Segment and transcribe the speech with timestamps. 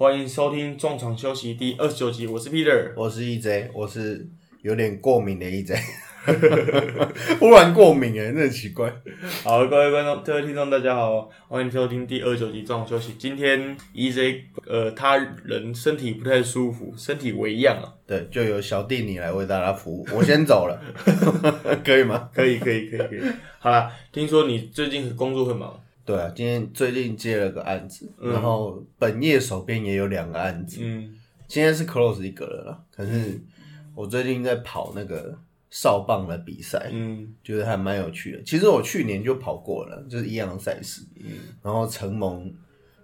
[0.00, 2.92] 欢迎收听中场休息第二十九集，我是 Peter。
[2.94, 4.28] 我是 EJ，我是
[4.62, 5.76] 有点过敏的 EJ，
[7.40, 8.88] 忽然过敏哎，那很奇怪。
[9.42, 13.14] 好，各位观众、各位听众，大家好，欢迎收听第二十九集中场休息。
[13.18, 17.92] 今天 EJ 呃，他人身体不太舒服，身体为恙啊。
[18.06, 20.80] 对，就由小弟你来为大家服务，我先走了，
[21.84, 22.30] 可以吗？
[22.32, 23.20] 可以，可以，可以，可以。
[23.58, 31.14] 好啦，听说你最近工作很忙，对啊，今天最近接了个案子，然后本业手边也有两个案子，嗯。
[31.46, 32.80] 今天是 close 一个了啦。
[32.90, 33.38] 可是
[33.94, 37.28] 我最近在跑那个少棒的比赛，嗯。
[37.44, 38.42] 觉得还蛮有趣的。
[38.42, 41.26] 其实我去年就跑过了，就是一样的赛事，嗯。
[41.62, 42.50] 然后承蒙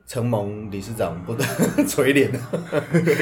[0.07, 1.45] 承蒙理事长不得
[1.87, 2.31] 垂怜，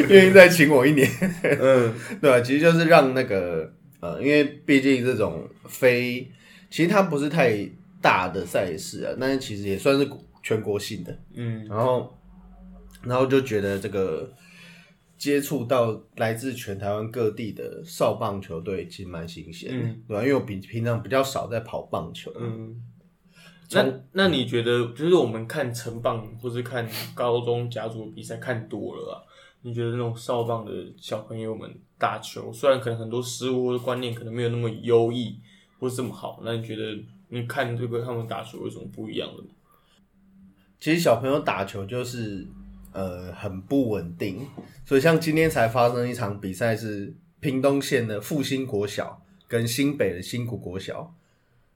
[0.08, 1.10] 愿意再请我一年，
[1.42, 1.92] 嗯。
[2.22, 6.30] 对啊，其实就是让那个呃，因为毕竟这种非，
[6.70, 7.68] 其实它不是太
[8.02, 10.06] 大的赛事啊，但是其实也算是
[10.42, 11.16] 全国性的。
[11.34, 12.12] 嗯然后，
[13.02, 14.30] 然后就觉得这个
[15.16, 22.82] 接触到来自全台湾各地的少棒球队，其实蛮新鲜的，嗯对吧、因为我比平常比较少在跑棒球，嗯。
[23.74, 29.16] 那那你觉得，就是我们看成棒或是看高中甲组比赛看多了啊？
[29.62, 35.38] 你觉得那种少棒的小朋友们打球，虽然可能很多失误或者观念可能没有那么优异
[35.78, 36.82] 或是这么好，那你觉得
[37.32, 39.48] 你看这个他们打球有什么不一样的吗？
[40.78, 42.46] 其实小朋友打球就是
[42.92, 44.46] 呃很不稳定，
[44.84, 51.14] 所以像今天才发生一场比赛是屏东县的复兴国小跟新北的新谷国小，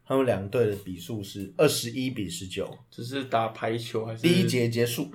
[0.04, 4.22] 他们两队的比数是二十一比十九，只是打排球还是？
[4.22, 5.08] 第一节结束，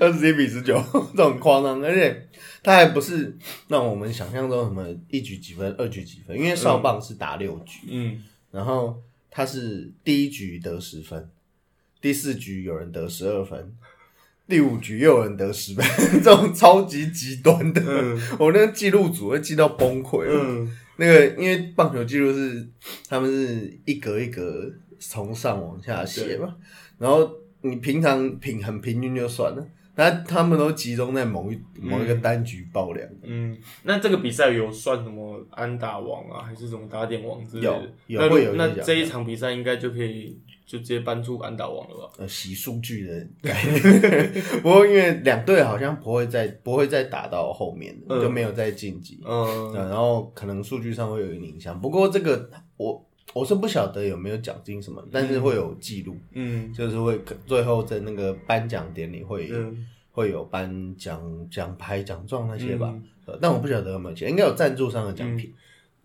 [0.00, 0.82] 二十一比十九，
[1.14, 2.28] 这种夸张，而且
[2.64, 8.24] 他还不是让我们想象中什么一局几分、二局几分，因为少棒是打六局，嗯
[8.56, 11.28] 然后他是第一局得十分，
[12.00, 13.76] 第四局有人得十二分，
[14.48, 15.84] 第五局又有人得十分，
[16.24, 20.24] 这种超级极端的，嗯我那个记录组会记到崩溃。
[20.30, 22.66] 嗯那个因为棒球记录是
[23.06, 26.56] 他们是一格一格从上往下写嘛，
[26.96, 27.30] 然后
[27.60, 33.08] 你平常平很平均就算了，那他们都集中在某一某一个单局爆量。
[33.22, 37.92] 嗯，那这个比赛有算什么安打王啊，还是什么打点王之类的？
[38.06, 42.12] 有有那这一场比赛应该就可以就直接搬出安打王了吧？
[42.18, 44.32] 呃洗数据的概念。
[44.62, 51.80] 不过因为两队好像不会再不会再打到后面就没有再晋级，嗯呃然后可能数据上会有一个影响。
[51.80, 53.02] 不过这个我
[53.36, 59.86] 我是不晓得有没有奖金什么，但是会有记录，嗯就是会最后在那个颁奖典礼会、嗯
[60.16, 61.20] 会有颁奖
[61.50, 62.90] 奖牌、奖状那些吧。
[63.38, 65.52] 但我不晓得有没有钱，应该有赞助商的奖品。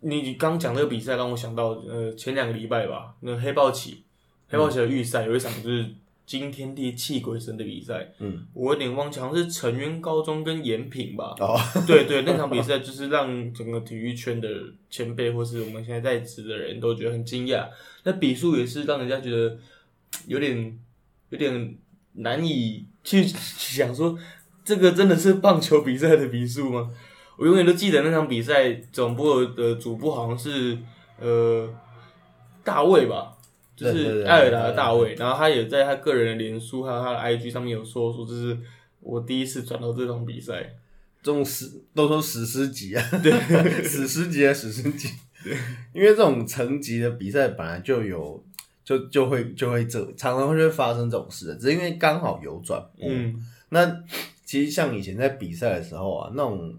[0.00, 4.02] 你你刚讲那个比赛让我想到，呃，前两个礼拜吧，那黑豹旗，
[4.48, 5.86] 黑豹旗的预赛有一场就是
[6.32, 14.48] 惊天地泣鬼神的比赛，嗯，我有点忘记，好像是成渊高中跟延平吧，哦， 对对，那场比赛就是让整个体育圈的
[14.88, 17.68] 前辈或是我们现在在职的人都觉得很惊讶。
[18.04, 19.58] 那比数也是让人家觉得
[20.26, 20.78] 有点
[21.28, 21.76] 有点
[22.14, 24.18] 难以去想说，
[24.64, 26.90] 这个真的是棒球比赛的比数吗？
[27.36, 30.78] 我永远都记得那场比赛总部的主播好像是
[31.20, 31.68] 呃
[32.64, 33.36] 大卫吧。
[33.74, 38.58] 就是艾尔达的大卫，然后他也在他个人的脸书还有他的 IG 上面有说说，这是
[39.00, 40.74] 我第一次转到这种比赛，
[41.22, 43.32] 这种史都说史诗级啊，对，
[43.82, 45.08] 史诗级啊，史诗级。
[45.92, 48.40] 因为这种层级的比赛本来就有，
[48.84, 53.08] 就就会就会这常常会发生这种事的，只是因为刚好有转播。
[53.08, 53.44] 嗯。
[53.70, 54.04] 那
[54.44, 56.72] 其实像以前在比赛的时候啊，那种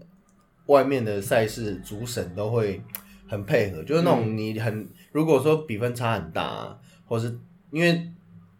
[0.66, 2.80] 外面的赛事主审都会
[3.28, 6.76] 很配合，就是那种你很如果说比分差很大、啊，
[7.06, 7.38] 或是
[7.70, 8.10] 因为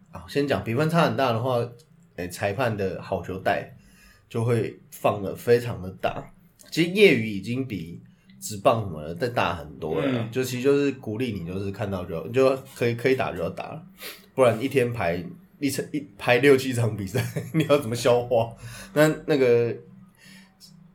[0.09, 1.57] 啊，先讲比分差很大的话，
[2.15, 3.75] 诶、裁判的好球带
[4.29, 6.23] 就会放的非常的大。
[6.71, 8.01] 其实业余已经比
[8.39, 13.83] 职棒什么的再大很多了，嗯就其实就是鼓励你，就是看到就就可以可以打就要打了，
[14.33, 15.21] 不然一天排
[15.59, 17.21] 一场一排六七场比赛，
[17.53, 18.55] 你要怎么消化？
[18.93, 19.75] 那那个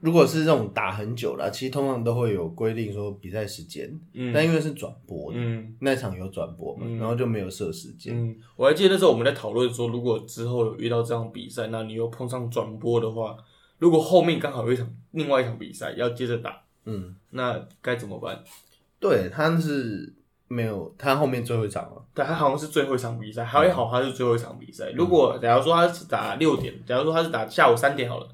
[0.01, 8.15] 如果是这种打很久了，其实通常都会有规定说比赛时间，嗯但因为是转播的，嗯那场有转播嘛，然后就没有设时间。
[8.17, 13.37] 嗯，我还记得那时候我们在讨论说，如果之后有遇到这样比赛，那你又碰上转播的话，
[13.79, 18.43] 如果后面刚好有一场另外一场比赛要接着打，嗯，那该怎么办？
[18.99, 20.15] 对，他是
[20.49, 22.03] 没有，他后面最后一场了。
[22.15, 24.91] 对，他好像是最后一场比赛，还好他是最后一场比赛。
[24.93, 28.29] 如果假如说他是打六点，假如说他是打下午三点好了，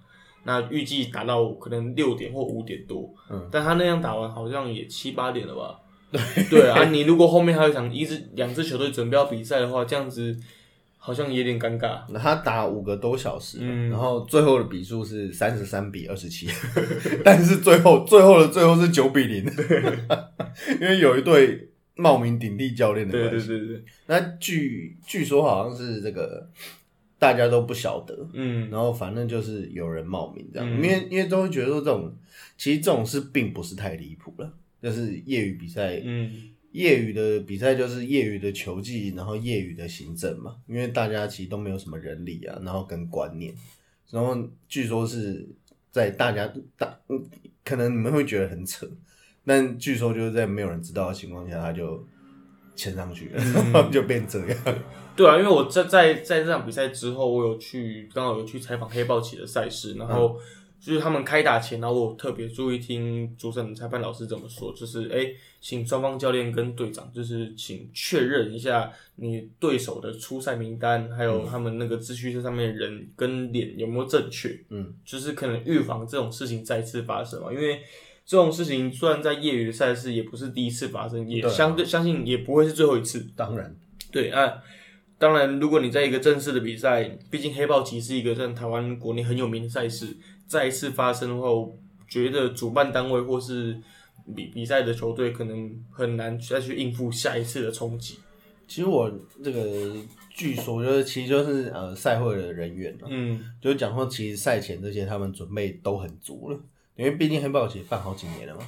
[0.46, 5.80] 那预计打到可能六点或五点多，嗯，但他那样打完好像也七八点了吧？
[6.10, 10.34] 对对啊，你如果后面还有一场一支两支球队准备要比赛的话，这样子
[10.96, 11.98] 好像有点尴尬。
[12.08, 16.46] 那他打五个多小时，嗯然后最后的比数是三十三比二十七，
[17.24, 19.44] 但是最后最后的最后是九比零，
[20.80, 23.48] 因为有一对冒名顶替教练的对关系。
[23.48, 26.48] 对对对，那据据说好像是这个
[27.18, 28.70] 大家都不晓得，嗯。
[28.70, 30.82] 然后反正就是有人冒名这样，嗯。
[30.82, 32.14] 因为因为都会觉得说这种
[32.56, 34.52] 其实这种事并不是太离谱了，
[34.82, 36.50] 就是业余比赛，嗯。
[36.72, 43.54] 业余的比赛就是业余的球技，然后业余的行政嘛，因为大家其实都没有什么人力啊，然后跟观念，
[44.10, 44.36] 然后
[44.68, 45.48] 据说是
[45.90, 47.24] 在大家大，嗯
[47.64, 48.86] 可能你们会觉得很扯，
[49.46, 52.06] 但据说就是在没有人知道的情况下，他就
[52.76, 53.32] 签上去
[53.90, 54.58] 就变这样。
[55.16, 60.38] 对啊，因为我在在在这场比赛之后，我有去刚好有去采访黑豹旗的赛事，然后
[60.78, 77.80] 就是他们开打前，然后我特别注意听主审裁判老师怎么说，就是哎，请双方教练跟队长，就是请确认一下你对手的出赛名单，还有他们那个秩序车上面的人跟脸有没有正确，嗯，就是可能预防这种事情再次发生嘛，因为。
[78.26, 83.24] 这种事情虽然在业余的赛事也不是第一次发生，也对啊相对相信也不会是最后一次。
[83.36, 83.74] 当然，
[84.10, 84.54] 对啊，
[85.16, 91.78] 当然，如果你在一个正式的比赛，毕竟黑豹旗是一个在台湾国内很有名的赛事，再一次发生的话，我
[92.08, 93.78] 觉得主办单位或是
[94.34, 98.18] 比比赛的球队可能很难再去应付下一次的冲击。
[98.66, 99.08] 其实我
[99.44, 99.94] 这个
[100.34, 106.58] 据说就是其实就是呃赛会的人员啊，嗯就是讲说其实赛前这些他们准备都很足了，
[106.96, 108.62] 因为毕竟黑豹其实办好几年了嘛，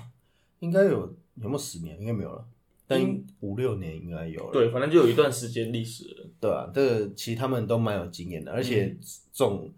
[0.60, 1.98] 应该有有没有十年？
[1.98, 2.44] 应该没有了，
[2.86, 3.00] 但
[3.40, 4.52] 五六年应该有了。
[4.52, 6.26] 对，反正就有一段时间历史了。
[6.40, 8.96] 对啊，这个其实他们都蛮有经验的，而且
[9.32, 9.72] 这种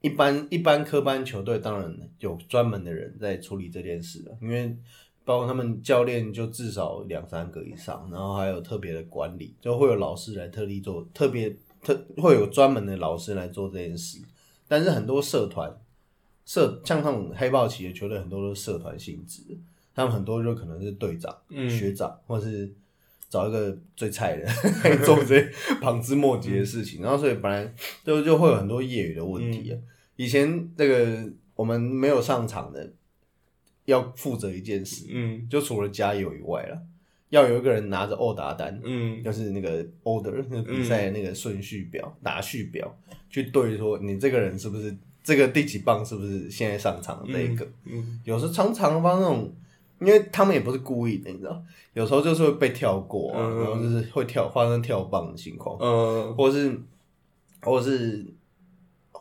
[0.00, 4.76] 一般一般科班球队当然有专门的人在处理这件事了，因为
[5.24, 14.18] 包括他们教练就至少两三个以上，然后还有特别的管理，就会有老师来特地做，特别特会有专门的老师来做这件事。
[14.66, 15.70] 但是很多社团
[16.48, 19.42] 社像那种黑豹旗的球队，很多都是社团性质，
[19.94, 21.68] 他们很多就可能是队长、嗯。
[21.68, 22.72] 学长，或是
[23.28, 24.44] 找一个最菜的
[24.82, 27.70] 来做这些旁枝末节的事情，然后所以本来
[28.02, 29.78] 就就会有很多业余的问题啊。
[30.16, 32.94] 以前这个我们没有上场的，
[33.84, 35.46] 要负责一件事，嗯。
[35.50, 36.80] 就除了加油以外了，
[37.28, 39.22] 要有一个人拿着欧达单，嗯。
[39.22, 42.98] 就是那个 order 那个比赛那个顺序表、打序表，
[43.28, 44.96] 去对说你这个人是不是
[45.28, 47.62] 这个第几棒是不是现在上场的这一个。
[47.84, 49.52] 嗯有时候常常帮那种，
[50.00, 53.56] 因为他们也不是故意的，你知道，有时候就是会被跳过啊，嗯。
[53.58, 56.34] 然后就是会跳发生跳棒的情况，嗯。
[56.34, 56.80] 或是
[57.60, 58.24] 或是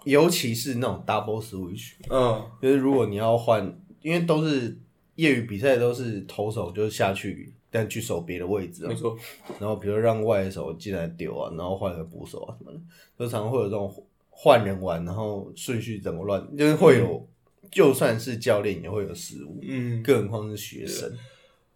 [0.05, 2.41] 尤其是那种 double switch，嗯。
[2.61, 4.79] 就是如果你要换，因为都是
[5.15, 8.87] 业余比赛，都是投手就是下去，但去守别的位置啊。
[8.87, 9.13] 没，错，
[9.59, 12.79] 然后比如让外手进来丢啊，然后换个捕手啊什么的，
[13.19, 13.93] 就常常会有这种
[14.39, 17.27] 换人玩，然后顺序怎么乱，就是会有，
[17.71, 20.03] 就算是教练也会有失误，嗯。
[20.03, 21.11] 更何况是学生。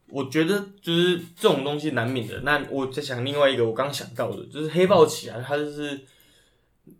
[0.09, 2.41] 我觉得就是这种东西难免的。
[2.41, 5.99] 那我在想另外一个我刚想到的，就是黑豹旗啊，它就是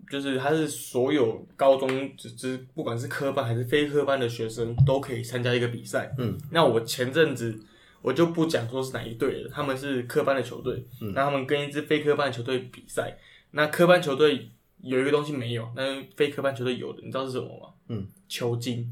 [0.09, 1.87] 就是它是所有高中
[2.17, 6.11] 就是不管是科班还是非科班的学生都可以参加一个比赛。
[6.17, 7.59] 嗯，那我前阵子
[8.01, 13.17] 我就不讲说是哪一队了，他们是科班的球队，嗯那他们跟一支非科班的球队比赛，
[13.51, 14.50] 那科班球队
[14.83, 17.73] 有一个东西没有，那非科班球队有的，你知道是什么吗？
[17.89, 18.91] 嗯，球精。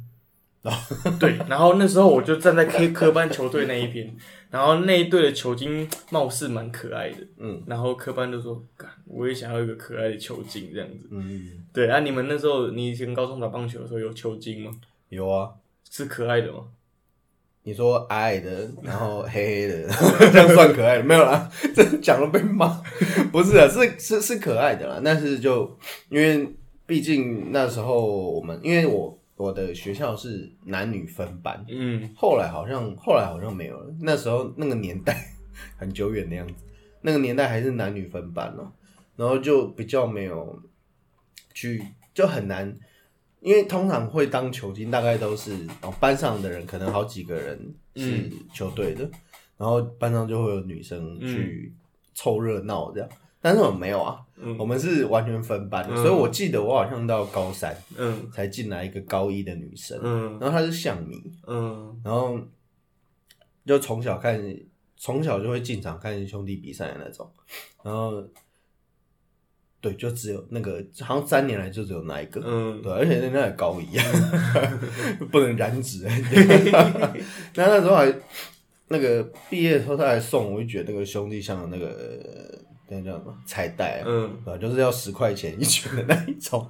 [1.21, 4.13] 对，然后那时候我就站在 K 科班球队那一边，
[4.51, 11.07] 然后那一队的球精貌似蛮可爱的，嗯然后科班就说：“干，我也想要一个可爱的球精这样子。
[11.11, 14.71] 嗯，”对，啊，你们那时候你以前高中打棒球的时候有球精吗？
[15.07, 15.51] 有啊。
[15.89, 16.65] 是可爱的吗？
[17.63, 19.87] 你说矮矮的，然后黑黑的，
[20.31, 21.03] 这样算可爱的？
[21.03, 22.81] 没有啦，这讲了被骂。
[23.31, 25.77] 不是啊，是是是可爱的啦，但是就
[26.09, 26.47] 因为
[26.87, 33.93] 毕竟那时候我们，因为我我的学校是男女分班，嗯后来好像后来好像没有了。
[34.01, 35.33] 那时候那个年代
[35.77, 36.53] 很久远的样子，
[37.01, 38.71] 那个年代还是男女分班哦、
[39.15, 40.59] 然后就比较没有
[41.53, 42.75] 去，就很难，
[43.41, 49.09] 因为通常会当球精，大概都是哦班上的人可能好几个人是球队的，
[49.57, 51.73] 然后班上就会有女生去
[52.13, 53.09] 凑热闹这样。
[53.41, 54.57] 但是我们没有啊，嗯。
[54.57, 55.97] 我们是完全分班的，嗯。
[56.03, 58.29] 所以我记得我好像到高三嗯。
[58.31, 60.37] 才进来一个高一的女生，嗯。
[60.41, 61.15] 然后她是象迷，
[61.47, 61.97] 嗯。
[62.03, 62.37] 然后
[63.65, 64.43] 就从小看，
[64.97, 67.31] 从小就会进场看兄弟比赛的那种，
[67.81, 68.21] 然后
[69.81, 74.05] 对，就只有那个，好像三年来就只有那一个，嗯对，而且那那也高一样，
[75.31, 76.05] 不能染指。
[77.55, 78.13] 那那时候还
[78.89, 82.59] 那个毕业的时候，他还送我，就觉得那个兄弟像的那个
[82.89, 84.57] 那叫什么彩带啊，嗯，啊？
[84.57, 86.67] 就是要十块钱一卷的那一种。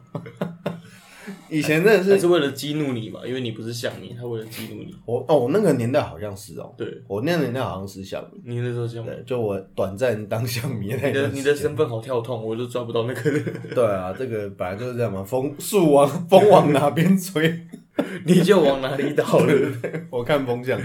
[1.49, 4.95] 以前真的是是为了激怒你嘛，因为你不是象迷，他为了激怒你。
[5.05, 13.43] 我哦，我那个年代好像是哦，对，我那个年代好像是象迷，你那时候这样吗，对，就我短暂当象迷的那你的段时间你的身份好跳痛，我都抓不到那个人。
[13.73, 17.67] 对啊，这个本来就是这样嘛， 风树往风 往哪边吹，
[18.25, 19.53] 你就往哪里倒了。
[20.09, 20.79] 我看风向。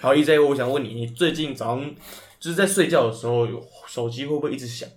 [0.00, 1.94] 好，EJ，我想问你，你最近早上
[2.38, 4.88] 就是在睡觉的时候，有手机会不会一直响？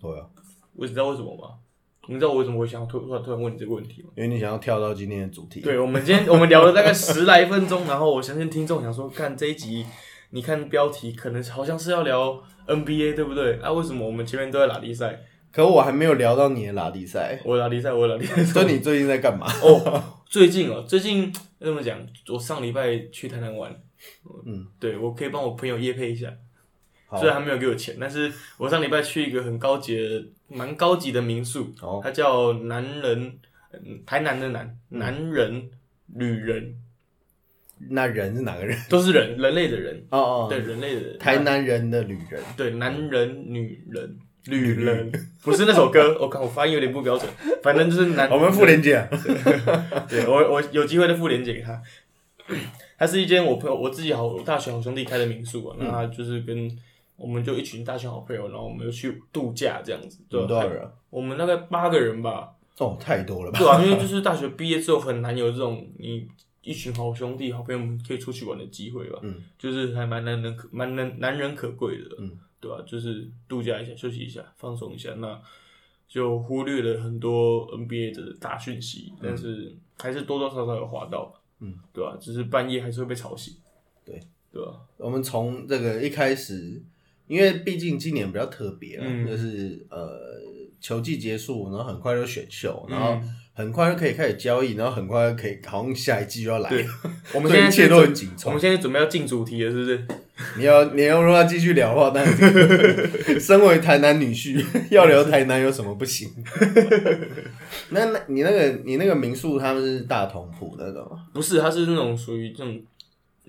[0.00, 0.26] 会啊，
[0.74, 1.59] 我知道为什么吗？
[2.08, 4.08] 你知道我为什么会想要突突然突然问你这个问题吗？
[4.16, 5.60] 因为你想要跳到今天的主题。
[5.60, 9.84] 对，我们今天我们聊了大概十来分钟，然后我相信听众想说，看这一集，
[10.30, 13.60] 你看标题可能好像是要聊 NBA，对不对？
[13.60, 15.20] 啊，为什么我们前面都在拉力赛？
[15.52, 18.44] 可我还没有聊到你的拉力赛，我拉力赛，我拉力赛。
[18.44, 19.46] 所以你最近在干嘛？
[19.62, 21.98] 哦，最近哦，最近怎么讲？
[22.32, 23.70] 我上礼拜去台南玩，
[24.46, 26.32] 嗯，对我可以帮我朋友夜配一下，
[27.18, 33.38] 虽然他没有给我钱，但是我上礼拜去一个很高级的、蛮高级的民宿，哦，它叫男人，
[33.72, 35.70] 嗯台南的南，男人、
[36.14, 36.74] 旅人，
[37.88, 38.76] 那人是哪个人？
[38.88, 42.42] 都是人，人类的人，哦哦，对，人类的人，台南人的旅人。
[42.56, 44.18] 对，男人、女人。
[44.46, 47.30] 女人不是那首歌， 我靠我发音有点不标准，
[47.62, 48.26] 反正就是男。
[48.32, 49.06] 我们傅连姐啊，
[50.08, 51.80] 对我我有机会再附链接给他。
[52.98, 56.74] 它是一间我朋友我自己好我大学好兄弟开的民宿啊，那他就是跟
[57.20, 60.18] 我们就一群大学好朋友，然后我们就去度假这样子。
[60.28, 60.90] 对有多少人啊？
[61.10, 62.56] 我们大概八个人吧。
[62.78, 63.58] 哦，太多了吧？
[63.58, 66.26] 对啊，因为就是 大学毕业之后很难有这种你
[66.62, 69.18] 一群好兄弟好朋友们可以出去玩的机会吧。
[69.22, 72.16] 嗯，就是还蛮难能可蛮难难人可贵的。
[72.18, 75.38] 嗯，对吧、就是度假一下，休息一下，放松一下，那
[76.08, 81.34] 就忽略了很多 NBA 的大讯息，但是还是多多少少有滑到。
[81.62, 83.54] 嗯，对吧、只是半夜还是会被吵醒。
[84.06, 84.18] 对，
[84.50, 86.82] 对吧、我们从这个一开始，
[87.30, 90.18] 因为毕竟今年比较特别就是呃
[90.80, 93.20] 球季结束，然后很快就选秀，嗯然后
[93.54, 96.70] 很快就可以开始交易，然后很快就可以好像下一季就要来
[97.32, 98.60] 我们现在一切都很紧凑我们。
[98.60, 100.04] 现在准备要进主题了，是不是？
[100.56, 106.28] 你要你要如果要继续聊的话，当然可以 身为台南女婿， 要聊台南有什么不行？
[107.90, 111.26] 那那你那个你那个民宿他们是大同铺那种吗？
[111.34, 112.80] 不是，它是那种属于这种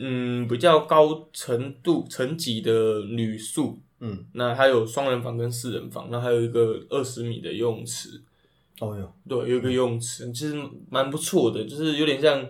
[0.03, 3.79] 嗯比较高程度层级的旅宿。
[3.99, 8.19] 嗯，那还有双人房跟四人房，那还有一个二十米的游泳池。
[8.79, 12.43] 哦哟，对，有一个游泳池，其实蛮不错的，就是有点像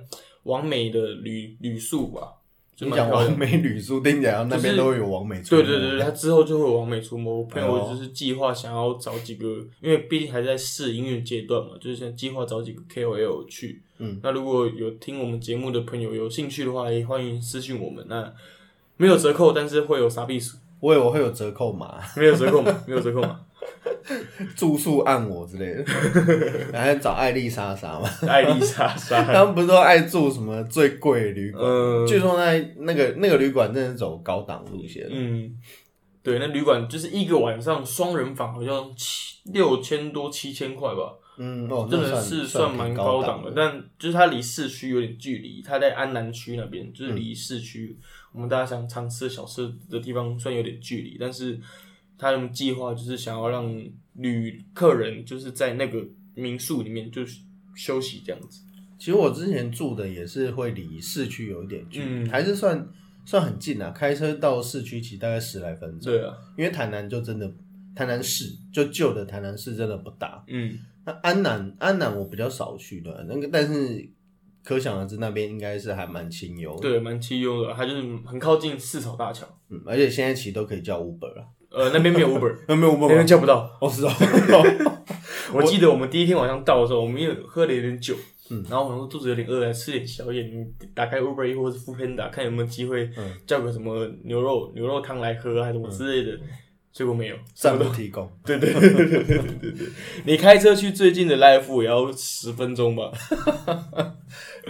[0.44, 2.36] 完美的旅旅宿吧，
[2.82, 3.40] 就你讲蛮漂亮王。
[3.40, 5.62] 美旅宿，听起来那边都会有王美出没。
[5.62, 7.30] 对对对，对，他之后就会有完美出没。
[7.32, 9.48] 我朋友就是计划想要找几个，
[9.80, 13.84] 因为毕竟还在试音乐阶段嘛，就是想计划找几个 KOL 去。
[14.00, 18.04] 嗯，那如果有听我们节目的朋友有兴趣的话，也欢迎私信我们。
[18.10, 18.34] 那
[18.98, 23.42] 没有折扣，但是会有傻逼数，我以为会有折扣码，没有折扣嘛，没有折扣嘛。
[24.56, 25.84] 住宿按我之类的，
[26.72, 31.64] 然后找艾丽莎莎嘛，艾丽莎莎， 他们不是都爱住什么最贵的旅馆？
[31.66, 35.08] 嗯据说那那个那个旅馆真的是走高档路线。
[35.10, 35.56] 嗯，
[36.24, 43.50] 对，那旅馆就是一个晚上双人房，好像七六千多七千块吧，嗯，哦，真那的是算蛮高档的。
[43.50, 43.56] 的。
[43.56, 47.98] 但就是它离市区有点距离，它在安南区那边，就是嗯离市区、
[48.34, 51.60] 我们大家想常吃的小吃的地方算有点距离，但是
[52.22, 53.68] 他们计划就是想要让
[54.14, 57.42] 旅客人就是在那个民宿里面就是
[57.76, 58.62] 休息这样子。
[59.00, 62.88] 其实我之前住的也是会离市区有一点距离，嗯还是算
[63.26, 66.14] 算很近啊，开车到市区其实大概十来分钟。
[66.14, 67.52] 对啊，因为台南就真的
[67.96, 70.44] 台南市就旧的台南市真的不大。
[70.48, 74.08] 嗯，那安南安南我比较少去的，那个但是
[74.64, 76.82] 可想而知那边应该是还蛮清幽的。
[76.82, 79.48] 对，蛮清幽的，它就是很靠近四草大桥。
[79.70, 81.48] 嗯，而且现在其实都可以叫 Uber 了。
[81.72, 83.70] 呃，那边没有 Uber， 那没有 Uber 边叫不到。
[83.80, 84.12] 我知道。
[85.54, 88.16] 我记得我们第一天晚上到的时候，我们又喝了有点酒，
[88.50, 90.44] 嗯然后我想说肚子有点饿，来吃点宵夜。
[90.44, 96.38] 你打开 Uber E 或者是 f o o Panda，看有没有机会嗯叫个什么牛肉牛肉汤来喝，还是什么之类的。
[96.94, 98.30] 结果没有，暂不提供。
[98.46, 99.88] 对对对对对对对对。
[100.26, 103.10] 你开车去最近的 Life 也要十分钟吧？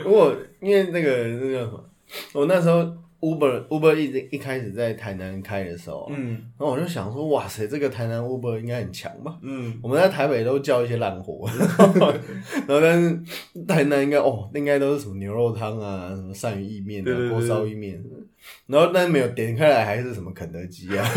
[0.03, 1.83] 如果因为那个那个什么，
[2.33, 2.83] 我那时候
[3.21, 6.31] Uber Uber 一直一开始在台南开的时候，嗯。
[6.57, 9.37] 然后我就想说，哇塞，这个台南 Uber 应该很强吧？
[9.41, 11.47] 嗯，我们在台北都叫一些烂货，
[12.67, 18.03] 然后但是台南应该哦，应该都是什么牛肉汤啊，什么鳝鱼意面啊，锅烧意面，
[18.67, 21.07] 然后但是没有点开来还是什么肯德基啊，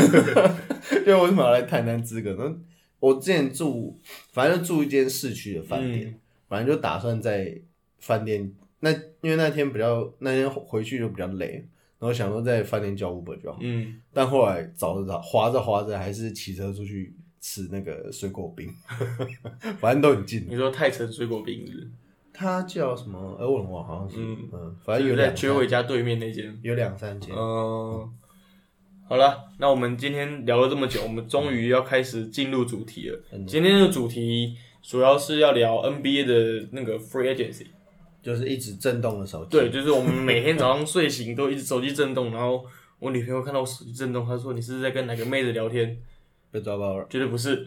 [1.04, 2.36] 就为什么要来台南资格？
[2.38, 2.54] 那
[3.00, 3.98] 我之前住，
[4.32, 6.14] 反正就住一间市区的饭店，嗯。
[6.46, 7.52] 反正就打算在
[7.98, 8.92] 饭店那
[9.22, 11.64] 因为那天比较那天回去就比较累，然
[12.04, 18.68] 后想说在饭店叫 Uber 就好，嗯，但后来找着找，划着划着还是骑车出去吃那个水果冰，
[19.80, 20.46] 反正都很近。
[20.48, 21.90] 你说泰城水果冰是
[22.32, 23.36] 它叫什么？
[23.38, 24.16] 呃，我忘了好像是，
[24.52, 26.58] 嗯反正有两绝尾家对面那间。
[26.62, 27.34] 有两三间。
[27.34, 28.10] 嗯，
[29.08, 33.22] 好了，那我们今天聊了这么久，我们终于要开始进入主题了。
[33.32, 37.66] 嗯今天的主题主要是要聊 NBA 的那个 free agency。
[38.24, 39.50] 就是一直震动的手机。
[39.50, 42.64] 对，就是我们每天早上睡醒都一直手机震动，然后
[42.98, 45.96] 我女朋友看到我手机震动，她说你是不是在跟哪个妹子聊天？
[46.50, 47.66] 被抓包了，绝对不是，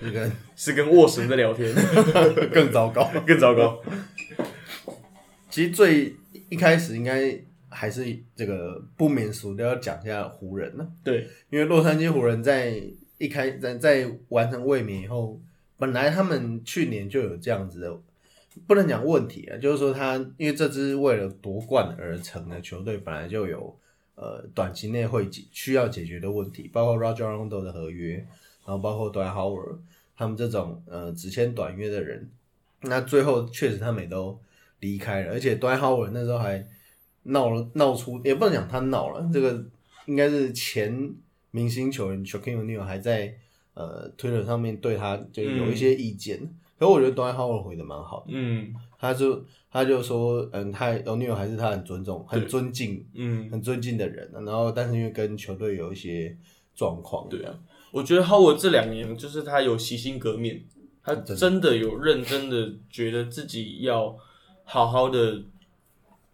[0.00, 1.74] 这个 是跟沃神在聊天，
[2.50, 3.06] 更糟糕。
[3.26, 3.78] 更糟糕。
[5.50, 6.16] 其实最
[6.48, 12.82] 一开始应该还是这个不免俗的要讲一下湖人呢，对，因为洛杉矶湖人在
[13.18, 15.38] 一开在在完成卫冕以后，
[15.76, 17.94] 本来他们去年就有这样子的，
[18.66, 23.78] 不能讲问题啊，就是说他因为这支为了夺冠而成的球队，本来就有
[24.14, 28.16] 呃短期内会解需要解决的问题，包括 Roger Rondo 的合约，
[28.64, 29.78] 然后包括 Dwight Howard
[30.16, 32.28] 他们这种呃只签短约的人，
[32.82, 34.38] 那最后确实他们也都
[34.80, 36.66] 离开了，而且 Dwight Howard 那时候还
[37.24, 39.64] 闹了闹出，也不能讲他闹了，这个
[40.06, 41.14] 应该是前
[41.50, 43.34] 明星球员 Shaquille O'Neal 还在
[43.74, 46.40] 呃 Twitter 上面对他就有一些意见，
[46.78, 48.74] 可是我觉得 Dwight Howard 回的蛮好的，嗯。
[49.00, 56.36] 他就他就说，嗯，他 O'Neal 还是他很尊重、很尊敬、嗯，很尊敬的人，然后但是因为跟球队有一些
[56.74, 57.54] 状况，对啊，
[57.92, 60.64] 我觉得 Howard 这两年就是他有洗心革面，
[61.00, 61.76] 他真的。
[61.76, 64.18] 有认真的觉得自己要
[64.64, 65.42] 好好的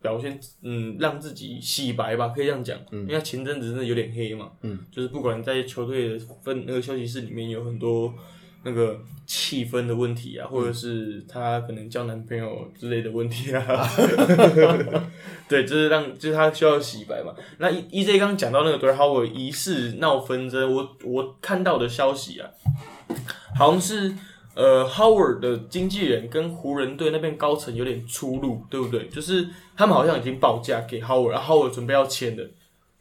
[0.00, 2.78] 表现，嗯，让自己洗白吧，可以这样讲。
[2.90, 8.14] 因为他前阵子真的有点黑嘛，嗯，就是不管在球队的分那个休息室里面有很多
[8.64, 13.62] 那个气氛的问题啊，或者是她可能交男朋友之类的问题啊，
[15.48, 17.34] 对，就是让就是她需要洗白嘛。
[17.58, 22.48] 那 E E J 刚刚讲到那个 d y Howard 疑似闹纷争，我我看到的消息啊，
[23.54, 24.14] 好像是
[24.54, 29.08] 呃 Howard 的经纪人跟湖人队那边高层有点出入，对不对？
[29.08, 32.48] 就是他们好像已经报价给 Howard，然后 Howard 准备要签的，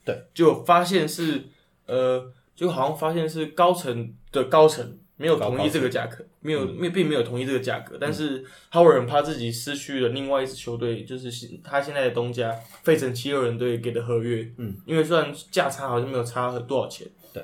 [0.03, 1.45] 对，就发现是
[1.85, 11.31] 呃，就好像发现是高层的高层没有同意这个价格，没有没并没有同意这个价格，但是 Howard 很怕自己失去了另外一支球队，就是
[11.63, 17.41] 他现在的东家费城七六人队给的合约，嗯，因为虽然价差好像没有差多少钱，对，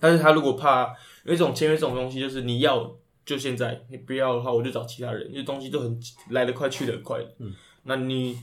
[0.00, 0.86] 但是他如果怕，
[1.26, 7.52] 因为这种签约这种东西，就是你要就现在，你不要的话，我就找其他人，因为东西都很来得快去得很快，嗯，
[7.82, 8.38] 那你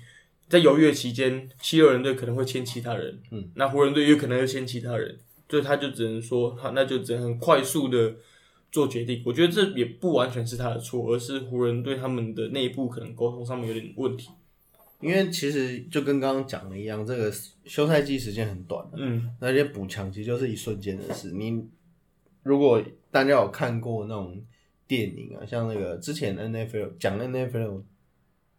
[0.47, 5.17] 在犹豫的期间，七六人队可能会签其他人，嗯，那湖人队有可能会签其他人，
[5.49, 8.13] 所以他就只能说，好那就只能很快速的
[8.71, 9.21] 做决定。
[9.25, 14.29] 我觉得这也不完全是他的错，而是湖人对他们的内部可能沟通上面有点问题。
[14.99, 17.31] 因为其实就跟刚刚讲的一样，这个
[17.65, 21.31] 休赛季时间很短，嗯那些补强其实就是一瞬间的事。
[21.33, 21.63] 你
[22.41, 24.41] 如果大家有看过那种
[24.87, 27.83] 电影啊，像那个之前 N F L 讲 N F L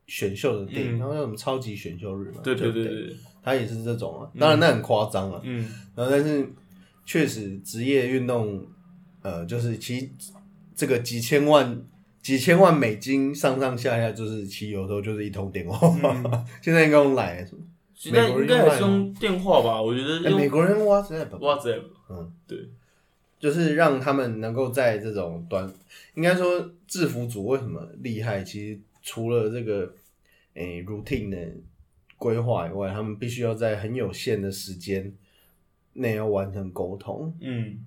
[0.06, 4.30] 选秀的电影，嗯然后叫什么超级选秀日嘛，对对不对对，它也是这种啊。
[4.38, 6.48] 当然那很夸张啊，嗯然后但是
[7.04, 8.64] 确实职业运动，
[9.28, 10.08] 呃，就是其实
[10.74, 11.80] 这个几千万。
[12.20, 15.88] 几千万美金上上下下，就是其实有时候就是一通电话。
[16.60, 17.62] 现在应该用来什么？
[17.94, 19.80] 现在应该还是用电话吧？
[19.80, 22.68] 我觉得哎，美国人 WhatsApp，WhatsApp，嗯，对，
[23.38, 25.72] 就是让他们能够在这种短，
[26.16, 28.42] 应该说制服组为什么厉害？
[28.42, 29.94] 其实除了这个
[30.54, 31.38] 诶、routine 的
[32.18, 35.14] 规划以外，他们必须要在很有限的时间
[35.94, 37.34] 内要完成沟通。
[37.40, 37.78] 嗯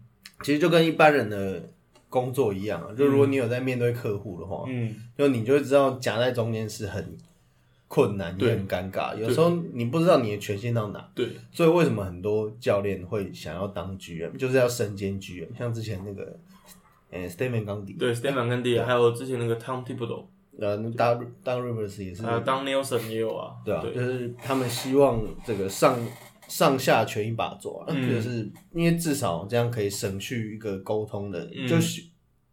[0.43, 1.62] 其实就跟一般人的
[2.10, 7.17] 工作一样啊，就如果你有在面对客户的话，嗯，就你就会知道夹在中间是很
[7.88, 9.15] 困难，也很尴尬。
[9.15, 11.10] 有时候你不知道你的权限到哪。
[11.13, 16.38] 对，所以为什么很多教练会想要当 GM，就是要身兼 GM，像之前那个，
[17.12, 18.49] 嗯、s t a t e m a n 冈迪，对 s t e p h e n
[18.49, 20.23] 跟 D，还有之前那个 Tom Thibodeau，
[20.58, 25.97] 呃，那当当 Rivers 也是，还有当 Nelson 也有啊，对啊，就是他们希望这个上
[26.51, 28.09] 上下全一把抓，嗯。
[28.09, 31.65] 就是因为至少这样可以省去一个沟通的，嗯。
[31.65, 32.03] 就是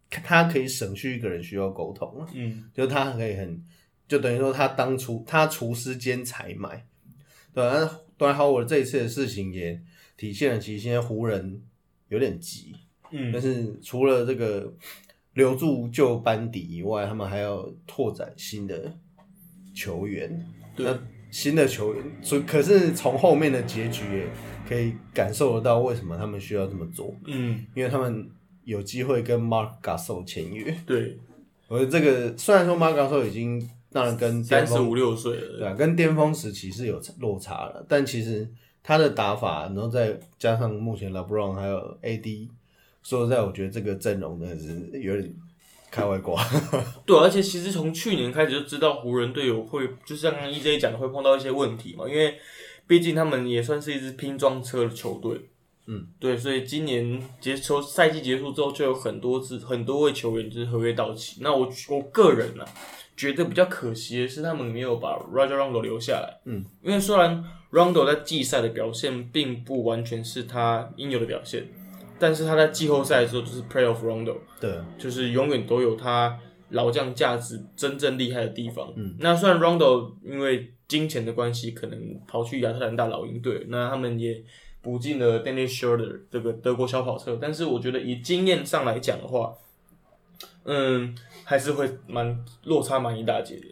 [0.08, 2.70] 他可以省去一个人需要沟通了，嗯。
[2.72, 3.61] 就是他可以很，
[4.06, 6.87] 就等于说他当初他厨师兼采买，
[7.52, 9.82] 对啊，那当然好，我这一次的事情也
[10.16, 11.61] 体现了，其实现在湖人
[12.08, 12.76] 有点急，
[13.11, 13.32] 嗯。
[13.32, 14.72] 但嗯是除了这个
[15.34, 18.96] 留住旧班底以外，他们还要拓展新的
[19.74, 20.46] 球员。
[20.76, 20.87] 对。
[20.87, 24.26] 那新的球员，所以可是从后面的结局也
[24.68, 28.28] 可以感受得到为什么他们需要这么做，嗯，因为他们
[28.64, 30.74] 有机会跟 Mark Gasol 签约。
[30.86, 31.18] 对，
[31.68, 38.48] 而这个虽然说 Mark Gasol 已经当然跟巅峰三十五六岁了，对啊，跟巅峰时期是有落差了，但其实
[38.82, 42.48] 他的打法，然后再加上目前 LeBron 还有 AD，
[43.02, 45.34] 说实在，我觉得这个阵容真的是有点
[45.90, 46.42] 开外挂。
[47.07, 52.38] 对，而且其实从去年开始就知道湖人队友会，就像刚刚 EJ 讲的，会碰到一些问题嘛，因为
[52.87, 55.48] 毕竟他们也算是一支拼装车的球队。
[55.90, 61.38] 嗯，对，所以今年结球赛季结束之后，就有很多支很多位球员就是合约到期。
[61.40, 62.64] 那我我个人呢、
[63.16, 66.40] 觉得比较可惜的是，他们没有把 Roger Rondo 留下来。
[66.44, 71.66] 嗯，因为虽然 Rondo 在季赛的表现并不完全是他应有的表现，
[72.18, 74.37] 但是他在季后赛的时候就是 Play of Rondo。
[74.61, 76.38] 对，就是永远都有他
[76.70, 78.92] 老将价值真正厉害的地方。
[78.96, 84.42] 嗯，那虽然 Rondo 因为金钱的关系，可能跑去亚特兰大老鹰队，那他们也
[84.81, 89.54] 补进了 Dennis Schroeder 这个德国小跑车，但是我觉得以经验上来讲的话，
[90.64, 93.66] 嗯，还是会蛮落差蛮一大截的。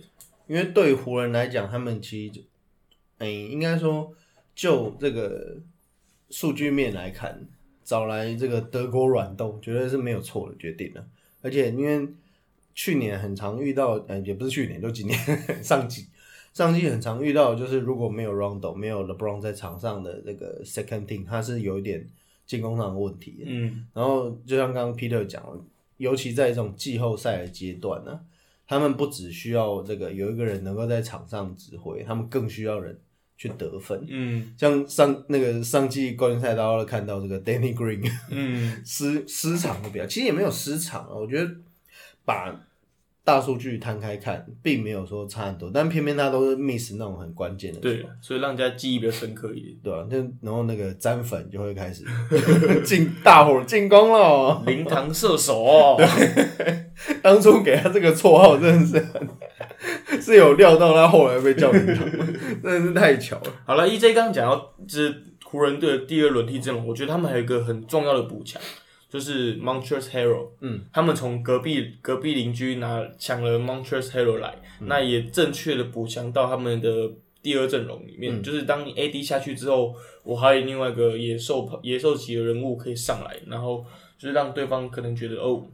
[0.47, 2.41] 因为对于湖人来讲，他们其实就，
[3.19, 4.13] 哎、应该说
[4.55, 5.57] 就这个
[6.31, 7.47] 数据面来看，
[7.87, 11.07] 找来这个德国软豆，绝对是没有错的决定了。
[11.41, 12.07] 而且因为
[12.75, 15.19] 去年很常遇到，呃，也不是去年，就今年
[15.63, 16.07] 上季，
[16.53, 22.05] 上季很常遇到，就是如果没有 Rondo，没有 LeBron 在场上的这个 second team，他是有一点
[22.45, 23.45] 进攻上的问题的。
[23.47, 25.65] 嗯，然后就像刚刚 Peter 讲了，
[25.99, 28.21] 尤其在这种季后赛的阶段呢，
[28.67, 32.99] 他们不只需要这个有一个人能够在场上指挥，他们更需要人
[33.37, 34.05] 去得分。
[34.09, 41.51] 嗯像上那个上季冠军赛，大家都看到这个 Danny Green 嗯， 失失场的表现，其实也没有失场啊，我觉得
[42.25, 42.55] 把
[43.25, 47.83] 大数据摊开看，并没有说差很多，但偏偏他都是 miss 那种很关键的球。
[47.83, 49.77] 对，所以让人家记忆比较深刻一点。
[49.83, 52.05] 对啊，就然后那个沾粉就会开始
[52.87, 54.63] 进大伙进攻了哦。
[54.65, 56.01] 灵堂射手 哦，
[57.21, 59.29] 当初给他这个绰号真的是很
[60.21, 63.53] 是有料到他后来被叫名堂，真的是太巧了。
[63.65, 68.61] 好了，EJ 刚刚讲到就是湖人队的第二轮替阵容，我觉得他们还有一个很重要的补强，
[69.09, 70.49] 就是 Montrezl Harrell。
[70.61, 77.11] 嗯，他们从隔壁隔壁邻居拿抢了 Montrezl Harrell 来，那也正确的补强到他们的
[77.43, 78.43] 第二阵容里面。
[78.43, 83.85] 就是当你 AD 下去之后，我还有另外一个野兽野兽级的人物可以上来，然后
[84.19, 85.65] 就是让对方可能觉得哦，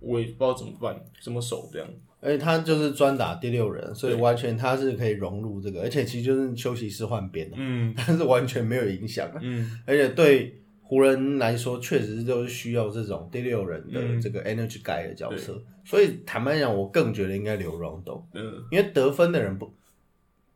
[0.00, 1.86] 我也不知道怎么办，怎么守这样。
[2.20, 9.30] 而且他就是专打第六人，所以完全他是可以融入这个，而且其实就是休息室换边的，嗯 但是完全没有影响。
[9.40, 15.62] 嗯而且对湖人来说，确实都是需要这种第六人的嗯这个 energy guy 的角色。
[15.84, 19.72] 所以坦白讲，我更觉得应该留 Rondo，嗯因为得分的人不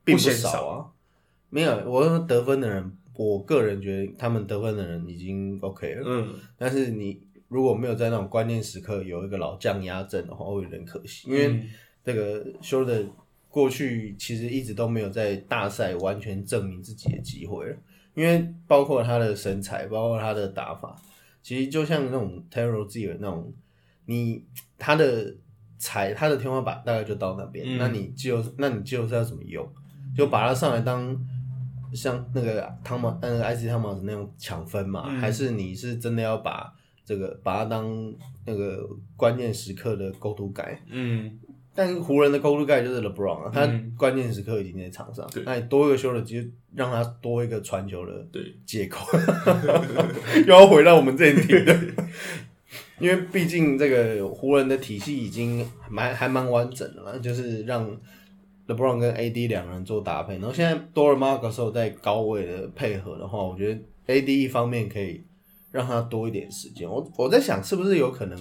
[0.05, 0.87] 并不嫌少啊。
[1.50, 6.03] 没有，我说得分的人，我个人觉得他们得分的人已经 OK 了。
[6.05, 11.28] 嗯，但是你如果没有在那种关键时刻有一个老将压阵的话，会有点可惜。
[11.28, 11.68] 因为嗯
[12.04, 13.04] 这个 o 的
[13.48, 17.76] 过去其实一直都没有在大赛完全证明自己的机会了，
[18.14, 20.94] 因为包括他的身材，包括他的打法，
[21.40, 23.52] 其实就像那种 Terrell 自己的那种，
[24.07, 24.44] 你
[24.76, 25.35] 他的
[25.78, 29.66] 才他的天花板大概就到那边，嗯那你季后那你季后赛要怎么用？
[30.16, 31.16] 就把他上来当
[31.94, 36.72] 像那个汤马那个艾斯汤马斯那种抢分嘛，嗯还是你是真的要把
[37.05, 38.14] 这个把它当
[38.47, 40.81] 那个关键时刻的勾图改？
[40.88, 41.38] 嗯。
[41.77, 49.05] 但湖人的 go to guy 就是 LeBron 啊，他嗯关键时刻已经在场上对，那你多一个修的，其实让他多一个传球的对，借口，
[50.47, 51.64] 又要回到我们这一题。
[51.64, 51.77] 的，
[53.01, 57.85] 因为毕竟这个湖人的体系已经蛮还蛮完整的了，就是让
[58.69, 63.81] LeBron 跟 AD 两人做搭配，然后现在多了 Marcus 在高位的配合的话，我觉得
[64.14, 65.25] AD 一方面可以
[65.74, 68.38] 让他多一点时间，我我在想是不是有可能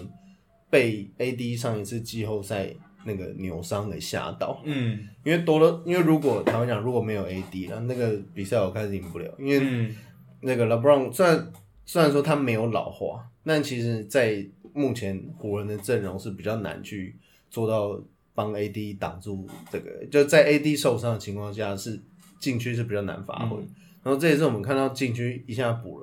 [0.69, 2.71] 被 AD 上一次季后赛
[3.03, 5.09] 那个扭伤给吓到，嗯。
[5.25, 9.95] 因为多了，因为如果坦白讲，如果没有 AD，然后那个比赛我开始赢不了，因为嗯。
[10.41, 11.51] 那个 LeBron 虽然
[11.85, 17.17] 虽然说他没有老化，但其实在目前湖人的阵容是比较难去
[17.49, 17.99] 做到
[18.35, 21.99] 帮 AD 挡住这个，就在 AD 受伤的情况下，是
[22.39, 23.57] 禁区是比较难发挥。
[24.03, 26.02] 然后这也是我们看到禁区一下补了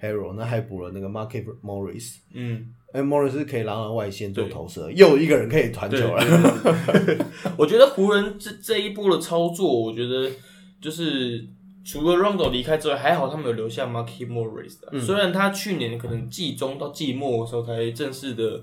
[0.00, 6.24] Hero，那还补了那个 Market Morris，嗯，哎，Morris 是可以拉到外线做投射，又一个人可以传球了。
[7.04, 7.18] 对
[7.58, 10.30] 我觉得湖人这这一波的操作，我觉得
[10.80, 11.44] 就是
[11.84, 18.62] 除了 Rondo 离开之外，还好他们有留下 Marky Morris 的、虽然他去年可能季中到季末的时候才正式的，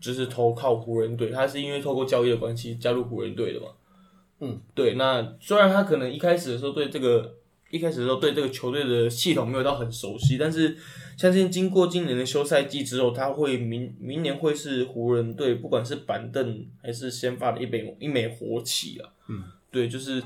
[0.00, 3.66] 就是投靠湖人队，他是因为透过交易的关系加入湖人队的嘛。
[4.40, 4.94] 嗯，对。
[4.94, 7.34] 那虽然他可能一开始的时候对这个
[7.72, 10.76] 一开始的时候对这个球队的系统没有到很熟悉，但是
[11.16, 19.08] 相信经过今年的休赛季之后，他会明明年会是湖人队不管是板凳还是先发的一枚一枚活棋啊。
[19.28, 20.22] 嗯，对，就是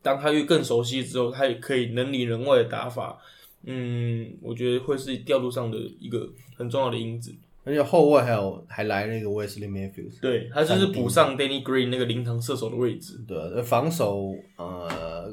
[0.00, 3.18] 当他越更熟悉之后，他也可以能里能外的打法。
[3.64, 7.34] 嗯，我觉得会是调度上的一个很重要的因子。
[7.62, 13.20] 而且后卫还有还来那个 Wesley Matthews，对他就是补上 Danny Green 那个灵堂射手的位置。
[13.28, 15.30] 对啊，防守呃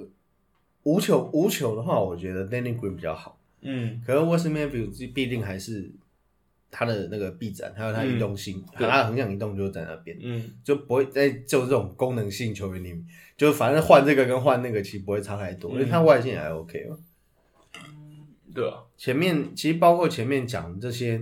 [0.87, 3.37] 无球无球的话，我觉得 Danny Green 比较好。
[3.59, 5.91] 嗯，可是 Matthews 毕竟还是
[6.71, 16.97] 他的那个臂展，还有他移动性，他横向移动就在那边，嗯，就不会在就这种功能性球员里面，就反正换这个跟换那个其实不会差太多，因为他外线也还 OK 嘛。
[18.53, 21.21] 对啊，前面其实包括前面讲的这些，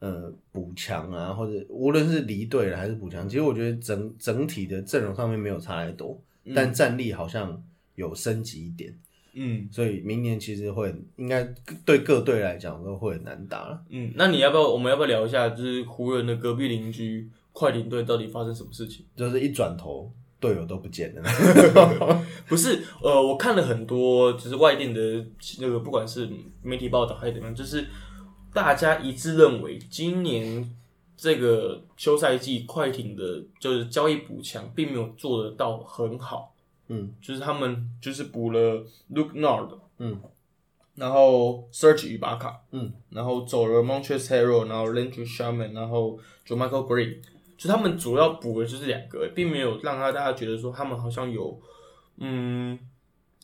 [0.00, 6.20] 呃，补强啊，或者无论是离队了还是补强，其实我觉得整整体的阵容上面没有差太多，
[6.54, 7.62] 但战力好像
[7.96, 8.96] 有升级一点，
[9.34, 11.42] 嗯所以明年其实会应该
[11.84, 13.82] 对各队来讲都会很难打了。
[13.90, 19.04] 嗯，那你要不要我们要不要聊一下，就是湖人的隔壁邻居快艇队到底发生什么事情？
[19.16, 21.22] 就是一转头，队友都不见了。
[22.46, 25.00] 不是，呃，我看了很多，就是外电的
[25.60, 26.28] 那个，不管是
[26.62, 27.86] 媒体报道还是怎么样，就是
[28.54, 30.70] 大家一致认为，今年
[31.16, 36.54] 这个休赛季快艇的，就是交易补强，并没有做得到很好。
[36.88, 40.20] 嗯，就是他们就是补了 Luke Nord，嗯，
[40.94, 47.18] 然后 Serge 与巴卡，嗯，然后走了 Montrezl Harrell，然后 Landry Shaman，然后 j o Michael Green，
[47.56, 51.60] 就他们主要补的就是两个，并没有让他大家觉得说他们好像有
[52.18, 52.78] 嗯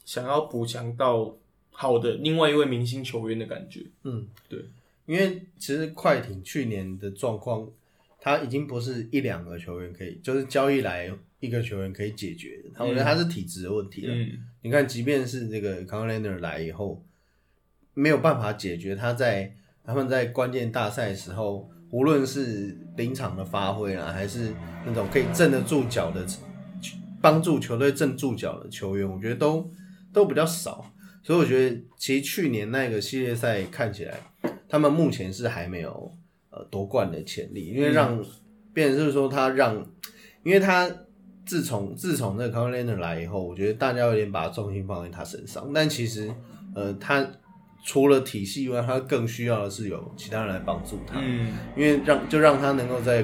[0.04, 1.36] 想要补强到
[1.70, 3.84] 好的另外一位明星球员的感觉。
[4.04, 4.64] 嗯，对，
[5.06, 7.68] 因为其实快艇去年的状况，
[8.20, 11.10] 他已经不是一两个球员可以，就是交易来
[11.42, 12.70] 一个球员可以解决的。
[12.72, 14.14] 他我觉得他是体质的问题了。
[14.14, 17.04] 嗯你看，即便是这个 c o n l a n e r 来以后，
[17.94, 19.52] 没有办法解决他在
[19.84, 24.54] 他们在关键大赛的时候，无论是临场的发挥啦，还是
[24.86, 26.24] 那种可以镇得住脚的，
[27.20, 29.68] 帮助球队镇住脚的球员，我觉得都
[30.12, 30.94] 都比较少。
[31.24, 34.16] 所以我觉得，其实去年那个系列赛看起来，
[34.68, 36.16] 他们目前是还没有
[36.50, 38.24] 呃夺冠的潜力，因为让，
[38.72, 39.74] 变成是说他让，
[40.44, 40.88] 因为他
[41.52, 46.32] 自从自从那个 d e r 来以后，我觉得大家有点把重心放在他身上，但其实
[46.74, 47.26] 呃他
[47.84, 51.52] 除了体系以外，他更需要的是有其他人来帮助他，嗯。
[51.76, 53.22] 因为让就让他能够在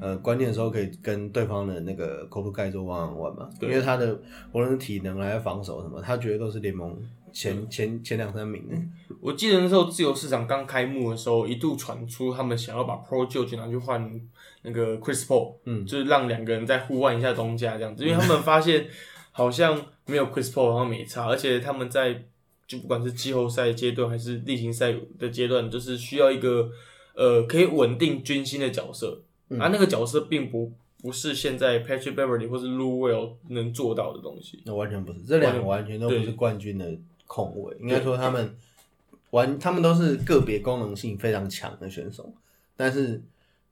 [0.00, 4.16] 呃关键的时候可以跟对方的那个口头盖做 one on one 嘛，因为他的
[4.52, 6.96] 无论是体能还是防守什么，他觉得都是联盟
[7.34, 8.76] 前前前两三名的。
[9.20, 14.20] 我记得那时候自由市场刚开幕的时候，一度传出他们想要把 Pro George 拿去换
[14.62, 18.86] 那个 Chris Paul，嗯，就是让两个人再互换一下东家这样子，因为他们发现
[19.32, 22.24] 好像没有 Chris Paul 然后没差，而且他们在
[22.66, 26.70] 就不管是季后赛阶段还是例行赛的阶段，就是需要一个
[27.14, 29.20] 呃可以稳定军心的角色，
[29.58, 34.62] 而、那个角色并不不是现在 Patrick Beverly 或是 Lou Will 能做到的东西。
[34.64, 36.96] 那完全不是，这两个完全都不是冠军的
[37.34, 38.54] 控卫，应该说他们
[39.30, 42.32] 玩，他们都是个别功能性非常强的选手，
[42.76, 43.20] 但是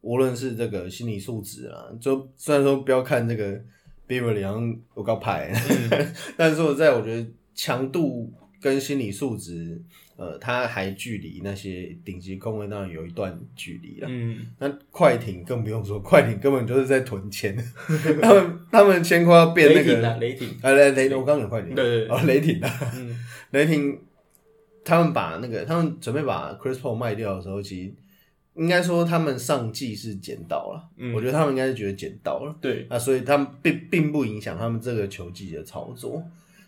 [0.01, 3.57] 无论是这个心理素质啊，就虽然说不要看这个
[4.09, 5.53] Beverly 好像有高牌，
[6.37, 9.81] 但是我在我觉得强度跟心理素质，
[10.23, 14.07] 呃，他还距离那些顶级控卫当然有一段距离了。
[14.09, 17.57] 嗯，那快艇更不用说，快艇根本就是在囤钱，
[18.23, 22.09] 他们他们钱快要变那个雷霆啊，雷霆，啊，雷雷，我刚讲快艇，对对对。
[22.09, 23.19] 哦，雷霆的，嗯。
[23.51, 23.99] 雷霆，
[24.85, 27.93] 他们把那个，他们准备把 Chris Paul 卖掉的时候，其实
[28.55, 36.23] 应该说他们上季是捡到了，嗯我觉得他们应该是觉得捡到了，对，那所以他们并并不影响他们这个球季的操作。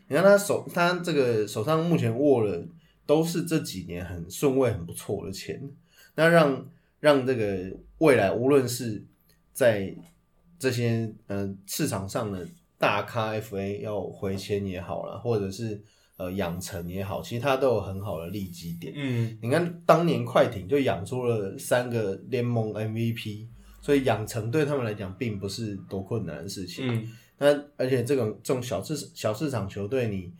[0.08, 2.62] 你看他手，他这个手上目前握了
[3.06, 5.60] 都是这几年很顺位很不错的钱，
[6.14, 6.66] 那让
[7.00, 9.04] 让这个未来无论是
[9.52, 9.94] 在
[10.58, 12.46] 这些呃市场上的
[12.78, 15.82] 大咖 FA 要回签也好啦，或者是
[16.16, 18.92] 呃养成也好，其实它都有很好的利基点。
[18.96, 23.46] 嗯你看当年快艇就养出了三个联盟 MVP，
[23.80, 26.86] 所以养成对他们来讲并不是多困难的事情。
[26.88, 30.32] 嗯那而且这种这种小市小市场球队，你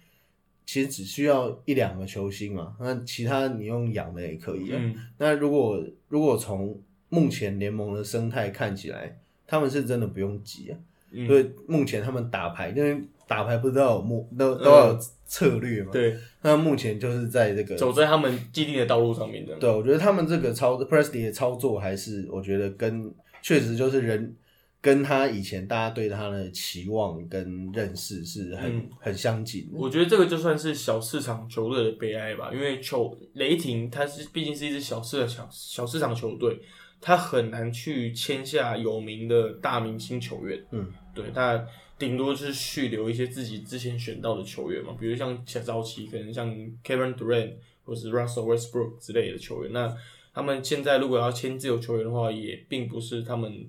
[0.67, 4.79] 其实只需要一两个球星嘛，那其他你用养的也可以啊。
[4.81, 10.79] 嗯那如果如果从目前联盟的生态看起来，他们是真的不用急啊。
[11.13, 15.93] 嗯，所以目前他们打牌，因为打牌不是都要有目都都要有策略嘛。
[15.93, 19.55] 对，那目前就是在这个走在他们既定的道路上面的。
[19.57, 24.35] 对，我觉得他们这个操 Presley 的操作还是我觉得跟确实就是人
[24.85, 29.79] 跟他以前大家对他的期望跟认识是很、嗯很相近的。
[29.79, 36.61] 我觉得这个就算是小市场球队的悲哀吧，因为球雷霆它是毕竟是一支小市的小小市场球队，
[37.01, 40.63] 他很难去签下有名的大明星球员。
[40.71, 41.67] 嗯，对，他
[41.99, 49.97] 顶多就是续留一些自己之前选到的球员嘛，比如像早期可能像 Kevin Durant 或是 Russell Westbrook 之类的球员，那
[50.35, 53.67] 他们现在如果要签自由球员的话，也并不是他们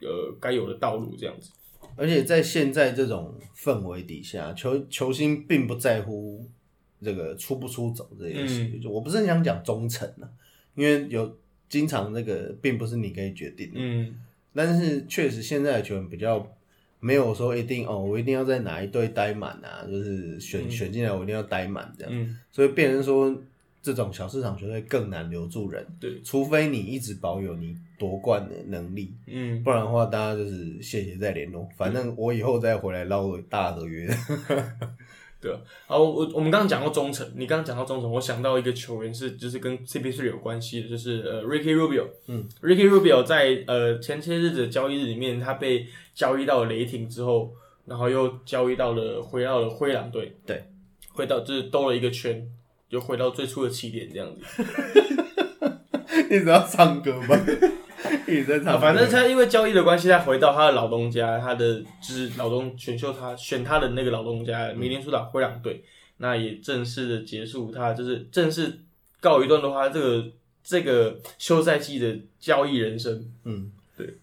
[0.00, 1.50] 呃该有的道路这样子。
[1.96, 6.46] 而且在现在这种氛围底下，球球星并不在乎
[7.02, 8.78] 这个出不出走这件事。
[8.78, 10.24] 就我不是很想讲忠诚啊，
[10.74, 11.36] 因为有
[11.68, 13.74] 经常那个并不是你可以决定的。
[13.76, 14.14] 嗯，
[14.54, 16.46] 但是确实现在的球员比较
[17.00, 22.12] 没有说一定哦，我一定要在哪一队待满啊，就是选、选进来我一定要待满这样。
[22.14, 23.36] 嗯，所以变成说
[23.82, 25.86] 这种小市场球队更难留住人。
[25.98, 31.68] 对，除非你一直保有你夺冠的能力，嗯，不然的话，大家就是谢谢再联络。
[31.76, 34.08] 反正我以后再回来捞个大合约。
[35.38, 35.60] 对啊。
[35.86, 42.06] 好，我我们刚刚讲到忠诚，你刚刚讲到忠诚，我想到一个球员是就是跟 CP3 有关系的，就是呃 Ricky Rubio。
[42.26, 47.52] 嗯，Ricky Rubio 在呃前些日子的交易日里面，他被交易到了雷霆之后，
[47.84, 50.34] 然后又交易到了回到了灰狼队。
[50.46, 50.64] 对，
[51.12, 52.48] 回到就是兜了一个圈，
[52.88, 54.42] 就回到最初的起点这样子。
[56.30, 57.36] 你只要唱歌吗？
[58.30, 65.82] 一直在唱歌、啊，反正他因为交易的关系，他回到他的老东家，他的就是老东选秀他选他的那个老东家，明年出打灰狼队，
[66.18, 68.80] 那也正式的结束他就是正式
[69.20, 70.24] 告一段落他这个
[70.62, 73.32] 这个休赛季的交易人生。
[73.44, 74.14] 嗯，对。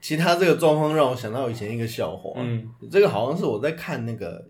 [0.00, 4.48] 其他这个状况让我想到以前一个笑话，嗯这个好像是我在看那个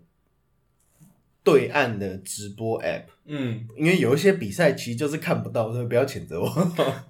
[1.46, 6.50] 对岸的直播 app，嗯因为有一些比赛其实就是看不到，所以不要谴责我。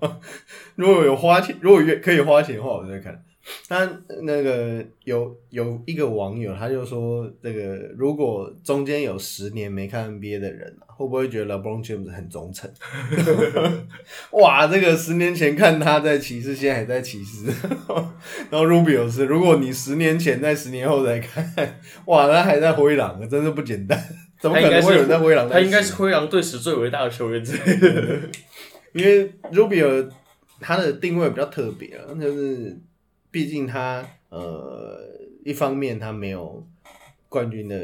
[0.77, 3.25] 如果有花钱，如果愿可以花钱的话，我就会看。
[3.69, 12.69] 但那个有有一个网友，他就说，这个如果中间有十年没看 NBA 的人、啊，会不会觉得 LeBron James 很忠诚？
[14.43, 17.47] 哇，这个十年前看他在骑士，现在还在骑士。
[18.51, 24.26] 然后 Rubio 是，如果你十年前在十年后再看，哇，他还在灰狼，真是不简单。
[24.39, 25.49] 怎么可能会有人在灰狼？
[25.49, 28.21] 他应该是灰狼队史最伟大的球员之类的。
[28.93, 30.11] 因为 Rubio
[30.61, 32.79] 他的定位比较特别啊，就是
[33.31, 34.99] 毕竟他呃
[35.45, 36.67] 一方面他没有
[37.29, 37.77] 冠军的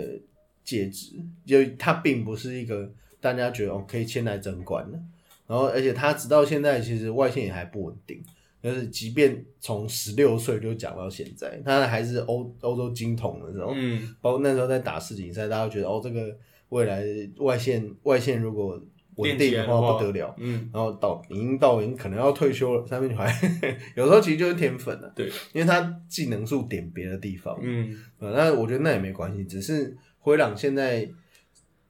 [0.65, 1.13] 戒指，
[1.45, 4.99] 就他并不是一个大家觉得哦可以签来争冠的。
[5.47, 8.23] 然后而且他直到现在其实外线也还不稳定，
[8.63, 14.15] 就是即便从十六岁就讲到现在，他还是欧欧洲金童的时候，嗯。
[14.21, 16.37] 包括那时候在打世锦赛，大家都觉得哦这个
[16.69, 17.05] 未来
[17.39, 18.81] 外线外线如果
[19.17, 20.35] 稳定的话不得了。
[20.39, 20.71] 嗯。
[20.73, 23.27] 然后到已经到已经可能要退休了，三面还
[23.97, 27.99] 有时候其实就是天分了，对，因为他技能数点别的地方，嗯。
[28.21, 31.11] 呃，那我觉得那也没关系，只是灰狼现在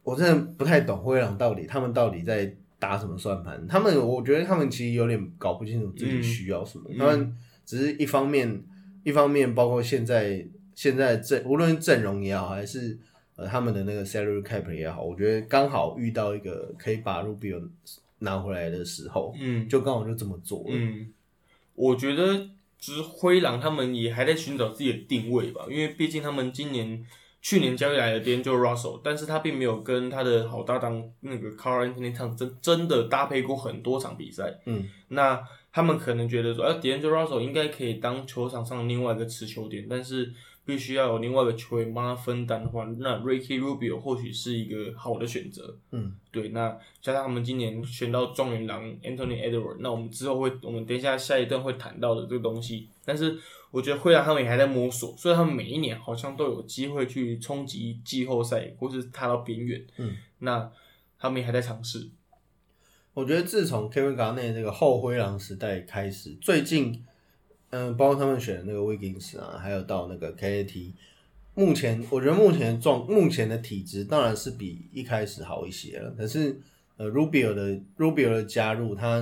[0.03, 8.61] 我真的不太懂灰狼到底他们到底在打什么算盘，他们我觉得他们其实有点搞不清楚自己需要什么，嗯他们只是一方面
[9.05, 12.99] 一方面包括现在现在阵无论阵容也好，还是
[13.37, 17.69] 呃他们的那个 salary cap 也好，我觉得刚好遇到一个可以把 Rubio
[18.19, 19.69] 拿回来的时候，嗯。
[19.69, 20.71] 就刚好就这么做了。
[20.71, 21.07] 嗯，
[21.77, 22.49] 我觉得
[22.81, 27.07] 就是灰狼他们也还在寻找自己的定位吧，因为毕竟他们今年
[27.43, 34.61] 去年交易来的 d a n g e Russell，但是他并没有跟他的好搭档那个 Carl Anthony Towns 真真的搭配过很多场比赛。
[34.65, 40.33] 嗯，那他们可能觉得说，啊 d a n g e Russell 应该可以当球场上另外一个持球点，但是
[40.65, 45.77] 必须要有另外一个球员帮他分担的话，那 Ricky Rubio 或许是一个好的选择。
[45.91, 52.89] 嗯，对，那加上他们今年选到状元郎 Anthony Edward，那我们之后会，我们等一下下一段会谈到的这个东西。
[53.05, 53.37] 但是
[53.73, 59.85] 我觉得会让他们也还在摸索，所以他们每一年好像都有机会去冲击季后赛，或是踏到边缘。
[59.97, 60.71] 嗯，那
[61.19, 62.09] 他们也还在尝试。
[63.15, 67.05] 我觉得自从 Kevin Garnett 这个后灰狼时代开始，最近，
[67.73, 70.93] 嗯、包括他们选的那个 Wiggins 啊，还有到那个 KAT，
[71.55, 76.11] 目前我觉得目前状目前的体质当然是比一开始好一些了。
[76.11, 76.61] 可是，
[76.99, 79.21] 呃，Rubio 的 Rubio 的加入，他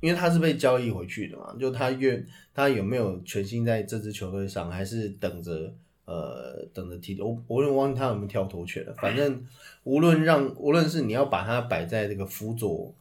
[0.00, 7.20] 因为他是被交易回去的嘛，就他愿他有没有全心在这支球队上，还是等着呃等着踢？
[7.20, 8.94] 我我有点忘记他有没有跳脱权了。
[8.96, 9.44] 反正
[9.82, 12.94] 无论让无论是你要把他摆在这个辅佐。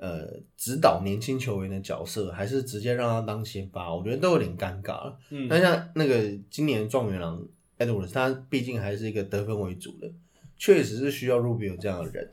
[0.00, 5.18] 呃，指导年轻球员的角色，还是直接让他当先发，我觉得都有点尴尬了。
[5.28, 7.38] 嗯那像那个今年状元郎
[7.78, 10.10] Edwards，他毕竟还是一个得分为主的，
[10.56, 12.30] 确实是需要 Rubio 这样的人。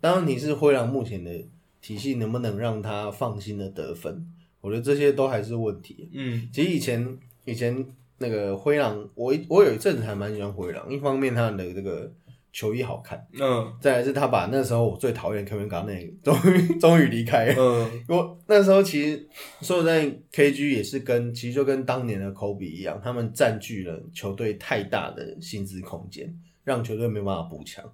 [0.00, 1.44] 当然，你是灰狼目前的
[1.80, 4.24] 体系能不能让他放心的得分？
[4.60, 6.08] 我觉得这些都还是问题。
[6.12, 7.84] 嗯其实以前以前
[8.18, 12.12] 那个灰狼，我我有一阵子还蛮喜欢灰狼，一方面他的这个
[12.52, 17.54] 球衣好看，嗯再来是他把那时候我最讨厌 Kevin Garnett 终于 终于离开了。
[17.58, 19.28] 嗯我那时候其实
[19.62, 26.34] 说实在，KG 也是跟其实就跟当年的 Kobe 一样，他们占据了球队太大的薪资空间，
[26.64, 27.84] 让球队没有办法补强。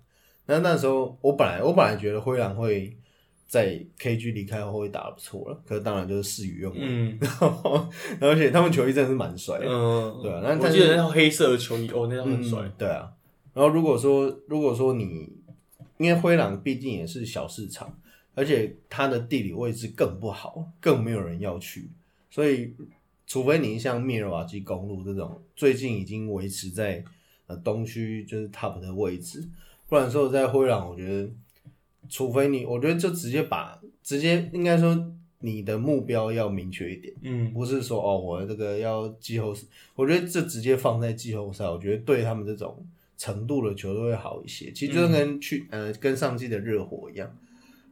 [0.46, 2.96] 那那时候我本来我本来觉得灰狼会
[3.46, 6.76] 在 KG 离开后会打得不错了，可是当然就是事与愿违。
[6.80, 7.88] 嗯 然后
[8.20, 12.72] 而且他们球衣真的是蛮帅的，嗯，对啊那我记得那套黑色的球衣，哦，那套很帅嗯。
[12.78, 13.10] 对啊。
[13.54, 15.32] 然后如果说如果说你，
[15.98, 17.96] 因为灰狼毕竟也是小市场，
[18.34, 21.88] 而且它的地理位置更不好，更没有人要去，
[22.30, 22.74] 所以
[23.26, 27.02] 除非你像密尔瓦基公路这种最近已经维持在
[27.46, 29.48] 呃东区就是 top 的位置，
[29.88, 31.30] 不然说在灰狼，我觉得
[32.08, 37.14] 除非你，我觉得就直接把直接应该说你的目标要明确一点。
[37.22, 42.84] 嗯不是说哦，我这个要季后赛，我觉得这直接放在季后赛，我觉得对他们这种
[43.16, 44.70] 程度的球队会好一些。
[44.72, 47.36] 其实就跟去、呃跟上季的热火一样，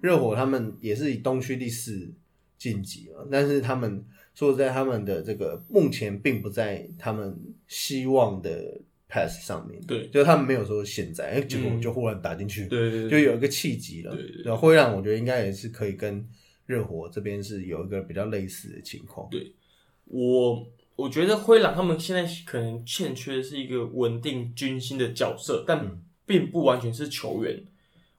[0.01, 2.12] 热火他们也是以东区第四
[2.59, 4.05] 晋级了，但是他们
[4.35, 7.37] 说在他们的这个目前并不在他们
[7.68, 10.09] 希望的 pass 上面，对。
[10.09, 11.81] 就他们没有说现在，哎、结果嗯。
[11.81, 14.43] 就忽然打进去，对对对，就有一个契机了，对对对。
[14.45, 16.27] 然后会让我觉得应该也是可以跟
[16.66, 19.29] 热火这边是有一个比较类似的情况。
[19.31, 19.53] 对。
[20.07, 20.66] 我
[21.03, 25.99] 我觉得灰狼他们现在可能欠缺的是一个稳定军心的角色，但嗯。
[26.25, 27.61] 并不完全是球员。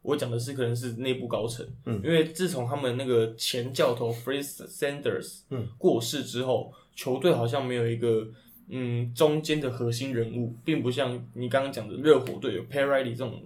[0.02, 2.02] 我讲的是可能是内部高层，嗯。
[2.04, 5.66] 因为自从他们那个前教头 f r e e Sanders 嗯。
[5.78, 8.28] 过世之后，球队好像没有一个
[8.68, 13.42] 嗯中间的核心人物，并不像你刚刚讲的热火队有 p a r i l y 这种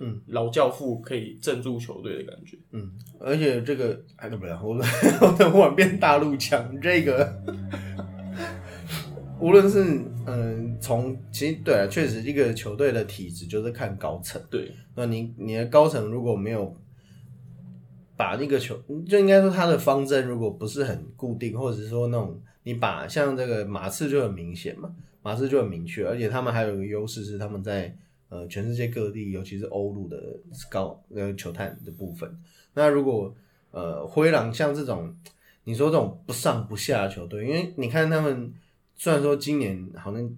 [0.00, 0.20] 嗯。
[0.28, 2.56] 老教父可以镇住球队的感觉。
[2.70, 4.76] 嗯，而且这个哎，不了，我
[5.20, 7.42] 我的忽然变大陆强，这个
[9.40, 14.40] 无论是嗯，从其实对啊，确实一个球队的体质就是看高层。
[14.50, 16.74] 对，那你你的高层如果没有
[18.16, 18.76] 把那个球，
[19.08, 27.94] 就应该说他的方针如果不是很固定，或者是说那种你把像这个马刺就很明显嘛，马刺就很明确，而且他们还有一个优势是他们在
[28.28, 30.20] 呃全世界各地，尤其是欧陆的
[30.68, 32.28] 高呃球探的部分。
[32.74, 33.32] 那如果
[33.70, 35.14] 呃灰狼像这种
[35.64, 38.52] 你说这种不上不下的球队，因为你看他们
[38.98, 40.30] 虽然说今年好像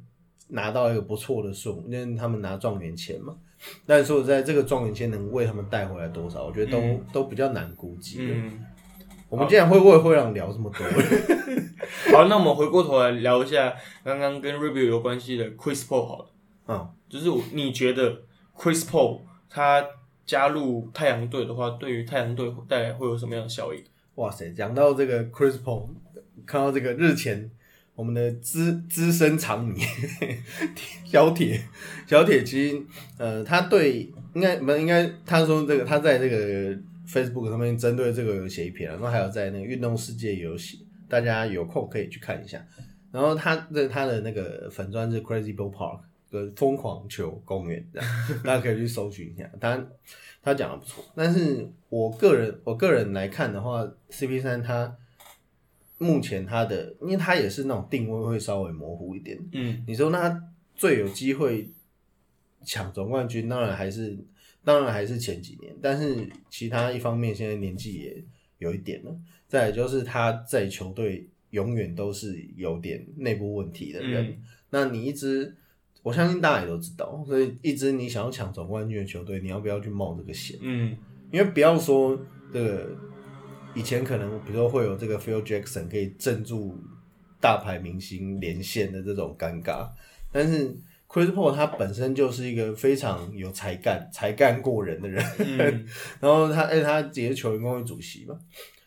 [0.46, 3.34] 拿到一个不错的数，因为他们拿状元签嘛，
[3.84, 8.18] 但是说在这个状元签能为他们带回来多少，我觉得都、嗯都比较难估计。
[8.20, 8.64] 嗯。
[9.28, 10.84] 我们竟然会为灰狼聊这么多，
[12.12, 16.26] 好，那我们回过头来聊一下刚刚跟 review 有关系的 Chris Paul 好了，
[16.66, 18.22] 嗯，就是你觉得
[18.56, 19.86] Chris Paul 他
[20.26, 23.84] 加入太阳队的话，对于太阳队带来会有什么样的效益？
[24.16, 25.90] 哇塞，讲到这个 Chris Paul，
[26.44, 27.48] 看到这个日前
[28.00, 29.78] 我们的资资深长迷
[31.04, 31.60] 小铁，
[32.06, 32.82] 小铁其实
[33.18, 36.74] 呃，他对应该不应该他说这个他在这个
[37.06, 40.78] Facebook 上面针对这个有写一篇，然后还有在那个运动世界也有写，
[41.10, 42.64] 大家有空可以去看一下。
[43.12, 48.08] 然后他的他的那个粉砖是 Crazy Ball Park 的疯狂球公园，这样
[48.42, 49.46] 大家可以去搜寻一下。
[49.60, 49.86] 当然
[50.42, 54.96] 他讲的不错，但是我个人我个人来看的话，CP 三他
[56.02, 59.38] 目前他的，因为他也是那种定位会稍微模糊一点。
[59.52, 60.42] 嗯你说那他
[60.74, 61.70] 最有机会
[62.64, 64.18] 抢总冠军，当然还是
[64.64, 68.24] 当然还是前几年，但是其他一方面现在年纪也
[68.56, 69.14] 有一点了，
[69.46, 74.26] 再来就是他在球队永远都是有点内部问题的人。
[74.30, 74.36] 嗯
[74.70, 75.54] 那你一支，
[76.02, 80.56] 我相信大家也都知道，所以一支你想要抢总冠军的球队，你要不要去冒这个险？
[80.62, 80.96] 嗯
[81.32, 82.18] 因为不要说
[82.52, 82.96] 这个
[83.74, 86.78] 以前可能比如说会有这个 Phil Jackson 可以镇住
[87.40, 89.88] 大牌明星连线的这种尴尬，
[90.32, 90.76] 但是
[91.08, 95.86] Chris Paul 他本身就是一个非常有才干、才干过人的人，嗯
[96.20, 98.38] 然后他哎他也是球员工会主席嘛，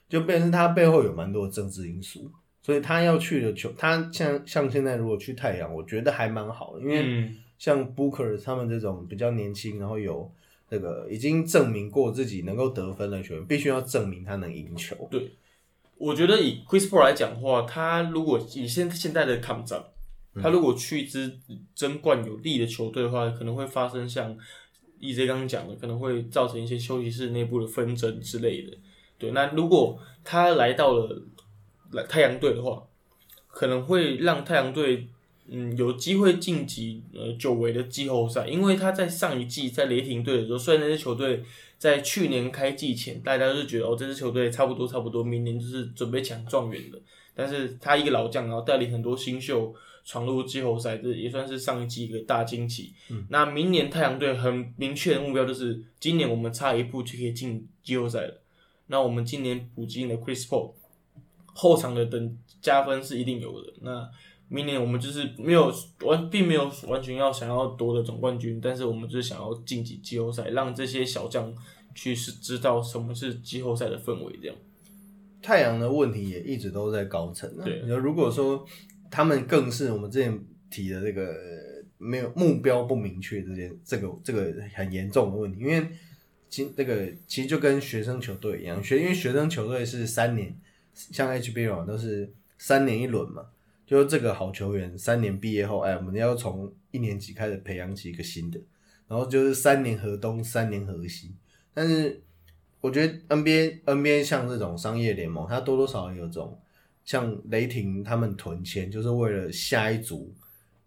[0.08, 2.32] 就变成是他背后有蛮多的政治因素，
[2.62, 7.04] 所以他要去的球，他像像现在如果去太阳，我觉得还蛮好的，因为。
[7.06, 10.30] 嗯像 Booker 他们这种比较年轻，然后有
[10.74, 15.08] 这个已经证明过自己能够得分的球员，必须要证明他能赢球。
[15.12, 15.32] 对
[16.00, 19.80] 我觉得以 Chris Paul 来讲的话，他如果以现现在的抗战，
[20.42, 21.38] 他如果去一支
[21.76, 24.36] 争冠有利的球队的话，可能会发生像
[25.00, 28.76] EJ 刚刚讲的，可能会造成一些休息室内部的纷争之类的。
[29.20, 31.22] 对，那如果他来到了
[31.92, 32.82] 来太阳队的话，
[33.48, 35.08] 可能会让太阳队
[35.48, 41.44] 嗯有机会晋级呃久违的季后赛，因为他在上一季在雷霆队的时候，虽然那支球队
[41.78, 46.98] 在去年开季前大家都是觉得哦这支球队差不多差不多，明年就是准备抢状元的，
[47.36, 49.74] 但是他一个老将，然后带领很多新秀
[50.06, 52.94] 闯入季后赛，这也算是上一季一个大惊喜。
[53.10, 58.42] 嗯，那明年太阳队很明确的目标就是，今年我们差一步就可以进季后赛了。
[58.88, 60.74] 那我们今年补进了 Chris Paul，
[61.54, 63.74] 后场的等加分是一定有的。
[63.82, 64.10] 那
[64.54, 71.52] 明年我们就是没有完，并没有完全要想要夺得总冠军，但是我们就是想要晋级季后赛，让这些小将
[71.96, 74.38] 去是知道什么是季后赛的氛围。
[74.40, 74.56] 这样，
[75.42, 77.52] 太阳的问题也一直都在高层。
[77.64, 78.64] 对，如果说
[79.10, 80.40] 他们更是我们之前
[80.70, 81.36] 提的这个
[81.98, 85.88] 没有目标不明确这件这个这个很严重的问题，因为
[86.48, 90.56] 其这个其实就跟学生球队一样，学因为学生球队是三年，
[90.94, 93.48] 像 HBL 都是三年一轮嘛。
[93.94, 98.60] 就是这个好球员，三年毕业后，哎，我们要从一年级开始培养起一个新的，
[99.08, 101.36] 然后就是三年河东，三年河西。
[101.76, 102.20] 但是
[102.82, 106.60] 我觉得 NBA NBA 像这种商业联盟，它多多少少有种
[107.06, 110.34] 像雷霆他们囤钱，就是为了下一组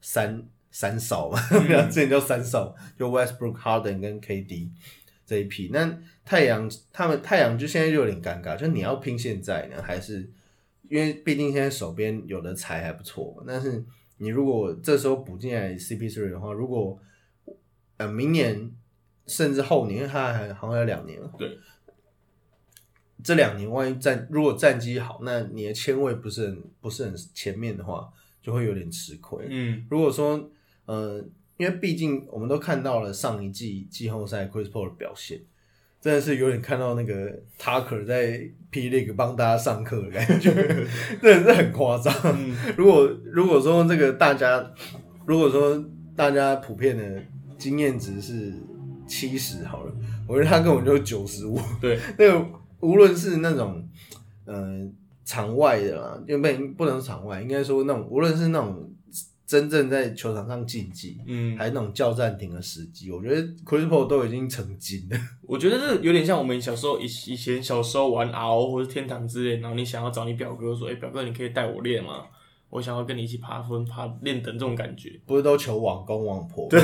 [0.01, 1.39] 三三少嘛，
[1.87, 4.69] 之前 叫三少，就 Westbrook、Harden 跟 KD
[5.25, 5.71] 这一批。
[5.73, 10.29] 那太阳他们太阳就现在就有点尴尬，就你要拼现在呢，还是？
[10.89, 13.85] 因为毕竟现在手边有的财还不错，但是
[14.19, 16.99] 你如果这时候补进来 CP3 的话，如果
[17.97, 18.71] 呃明年
[19.27, 21.59] 甚至后年，他还好像有两年了，对，
[23.23, 29.47] 这两年万一战如果战绩好，那你的签位不是很不是很前面的话，就会有点吃亏。
[29.49, 30.51] 嗯，如果说
[30.85, 31.25] 呃，
[31.57, 35.41] 因为毕竟我们都看到了上一季季后赛 Chris Paul 的表现。
[36.07, 37.29] 真的是有点看到那个
[37.59, 38.41] Tucker 在
[38.71, 40.53] P League 帮大家上课的感觉，
[41.21, 42.15] 真的是很夸张。
[42.77, 44.65] 如果如果说这个大家，
[45.27, 45.85] 如果说
[46.15, 47.21] 大家普遍的
[47.59, 48.53] 经验值是
[49.05, 49.93] 七十好了，
[50.29, 51.59] 我觉得他根本就九十五。
[51.81, 52.47] 对， 那个
[52.79, 53.85] 无论是那种
[54.47, 54.95] 嗯
[55.25, 58.89] 场外的啦，因为不不能场外，应该说那种无论是那种。
[59.47, 65.17] 真正在球场上竞技，嗯，还是那种叫暂停的时机，我觉得 Chris Paul 都已经成精了。
[65.43, 72.25] 我觉得这有点像我们小时候以以前小时候玩 RO 或者天堂之类，然后你想要找你表哥说，哎，表哥你可以带我练吗？
[72.69, 76.69] 我想要跟你一起爬分、爬练等这种感觉，不是都求网攻网破？
[76.69, 76.81] 对，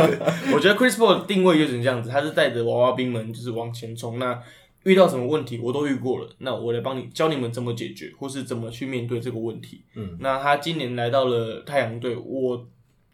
[0.54, 4.42] 我觉得 Chris Paul 定位有点这样子，他是带着娃娃兵们就是往前冲那。
[4.86, 9.82] 遇到什么问题我都遇过了，那我来帮你教你们怎么解决，或是怎么去面对这个问题。
[9.96, 12.64] 嗯，那他今年来到了太阳队，我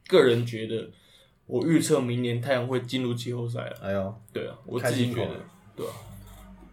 [0.07, 0.91] 个人觉得，
[1.47, 3.77] 我预测明年太阳会进入季后赛了。
[3.83, 5.31] 哎呦，对啊，我自己觉得，
[5.75, 5.93] 对啊，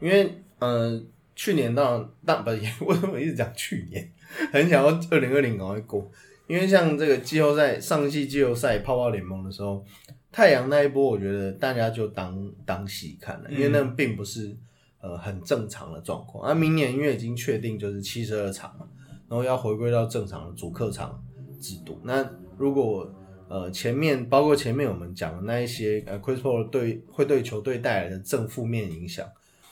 [0.01, 0.29] 因为
[0.59, 1.01] 呃，
[1.33, 4.11] 去年当当不为什么一直讲去年，
[4.51, 6.11] 很想要二零二零赶快过，
[6.45, 9.85] 因为像这个季后赛上一季季后赛泡泡联盟的时候，
[10.29, 14.53] 太阳那一波，我觉得大家就当当戏看了，因为那并不是。
[15.01, 16.45] 呃，很正常的状况。
[16.45, 18.85] 那明年因为已经确定就是七十二场嘛，
[19.29, 21.23] 然后要回归到正常的主客场
[21.61, 21.97] 制度。
[22.03, 23.09] 那如果
[23.47, 29.25] 呃前面包括前面我们讲的那一些呃，Chris Paul 对会对球队带来的正负面影响，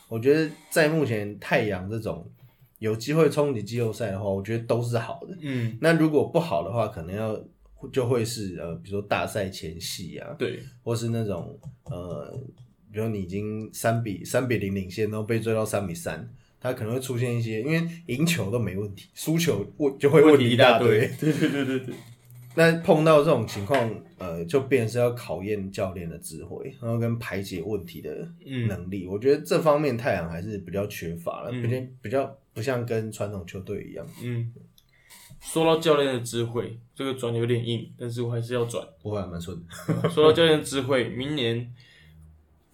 [0.08, 2.32] 我觉得在目前太阳这种
[2.80, 5.38] 有机会冲击季后赛的话，我觉得都是好的。
[5.42, 7.38] 嗯，那如果不好的话，可能要
[7.92, 12.34] 就会是呃，比如说大赛前夕啊，对，或是那种呃。
[12.98, 16.28] 比如你已经三比三比零领先，然后被追到三比三，
[16.60, 21.08] 他可能会出现一些，因为赢球都没问题，输球问就会问题一大堆。
[21.20, 21.94] 对对对对对。
[22.56, 23.88] 那碰到这种情况，
[24.18, 28.28] 呃，就变是要考验教练的智慧，然后跟排解问题的
[28.68, 29.06] 能力。
[29.06, 34.04] 我觉得这方面太阳还是比较缺乏了，比较比较不像跟传统球队一样。
[34.24, 34.52] 嗯。
[35.40, 38.84] 说到教练的智慧，这个转有点硬，但是我还是要转。
[39.04, 40.10] 不会蛮顺的。
[40.10, 41.72] 说到教练智慧，明年。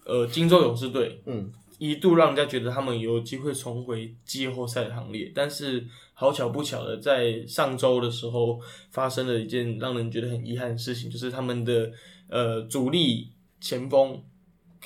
[0.04, 11.90] 呃，金州勇士队，嗯，一度让人家觉得他们有机会重回季后赛的行列，但是好巧不巧的，在上周的时候发生了一件让人觉得很遗憾的事情，就是他们的
[12.28, 13.28] 呃主力
[13.60, 14.22] 前锋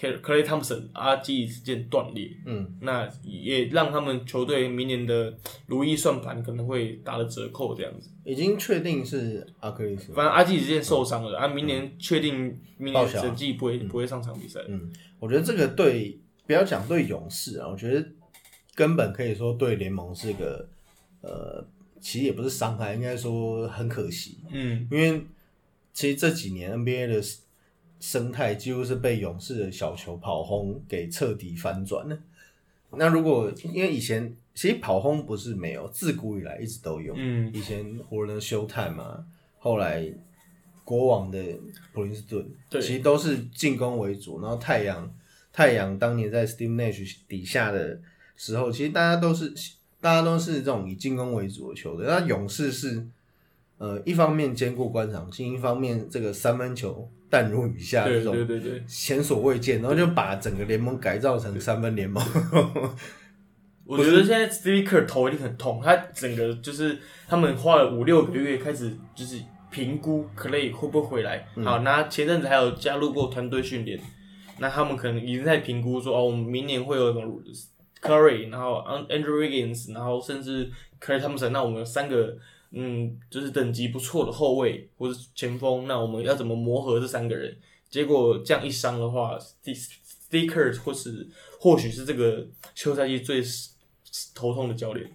[0.00, 5.36] Clay Thompson 阿基之间断裂，嗯，那也让他们球队明年的
[5.66, 8.08] 如意算盘可能会打了折扣，这样子。
[8.24, 14.92] 已经确定是阿克里斯，反正阿基之间受伤了，啊，明年确定明年整季不会不会上场比赛，嗯。
[15.18, 18.06] 我觉得这个对不要讲对勇士啊，我觉得
[18.76, 20.68] 根本可以说对联盟是个
[21.22, 21.66] 呃，
[22.00, 24.38] 其实也不是伤害，应该说很可惜。
[24.52, 25.20] 嗯，因为
[25.92, 27.20] 其实这几年 NBA 的
[28.00, 32.18] 生态几乎是被勇士的小球跑轰给彻底翻转了。
[32.92, 37.14] 那如果因为以前其实跑轰不是没有，自古以来一直都有。
[37.16, 39.24] 嗯，以前湖人的休泰嘛，
[39.58, 40.12] 后来。
[40.84, 41.38] 国王的
[41.92, 44.40] 普林斯顿，其实都是进攻为主。
[44.40, 45.14] 然后太阳，
[45.52, 48.00] 太阳当年在 Steve Nash 底下的
[48.36, 49.52] 时候，其实大家都是
[50.00, 52.06] 大家都是这种以进攻为主的球队。
[52.06, 53.06] 那勇士是
[53.76, 62.22] 呃一方面兼顾观赏性，一方面这个三分球淡如雨下对这种对对对，前所未见，然后就把整个联盟改造成三分联盟。
[63.84, 71.46] 我觉得现在 Steve Kerr 头一定很痛，他整个就是他们花了五六个月开始就是评估 Clay 会不会回来。
[71.64, 73.98] 好，那前阵子还有加入过团队训练，
[74.58, 77.42] 那他们可能已经在评估说哦，我们明年会有什么
[78.02, 80.70] Curry，然后 Andrew Wiggins，然后甚至
[81.00, 82.36] Clay Thompson，那我们三个
[82.70, 87.56] 嗯，就是等级不错的后卫或者前锋，那我们要怎么磨合这三个人？
[87.88, 89.38] 结果这样一伤的话
[90.30, 91.26] Kerr 或是
[91.58, 93.42] 或许是这个休赛季最
[94.34, 95.10] 头痛的教练。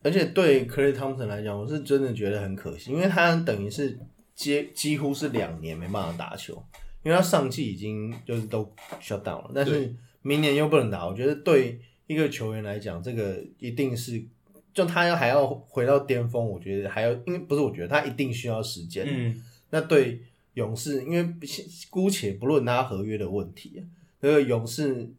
[0.00, 3.98] 而且对 Clay Thompson 来讲，我是真的觉得很可惜，因为他等于是
[4.34, 6.54] 几几乎是两年没办法打球，
[7.02, 8.62] 因为他上季已经就是都
[9.02, 9.92] shut down 了，但是
[10.22, 14.24] 明年又不能打，我觉得对一个球员来讲，这个一定是
[14.78, 19.04] 就他要还要回到巅峰，我觉得还要，因为不是我觉得他一定需要时间。
[19.08, 20.20] 嗯，那对
[20.54, 21.34] 勇士，因为
[21.90, 23.84] 姑且不论他合约的问题，
[24.20, 25.10] 那个勇士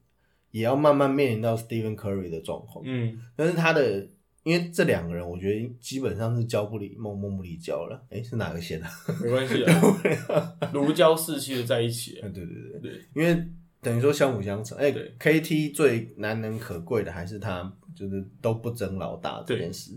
[0.51, 2.85] 也要慢慢面临到 Stephen Curry 的状况。
[2.87, 4.07] 嗯，但是他的，
[4.43, 8.01] 因为这两个人，我觉得基本上是交不离梦梦不离交了。
[8.11, 8.89] 诶，是哪个先啊？
[9.21, 12.13] 没关系啊， 如胶似漆的在一起。
[12.21, 13.45] 对对对对，因为
[13.81, 14.77] 等于说相辅相成。
[14.77, 19.91] 哎、对 k t 最难能可贵的还是他就是都不争老大这件事，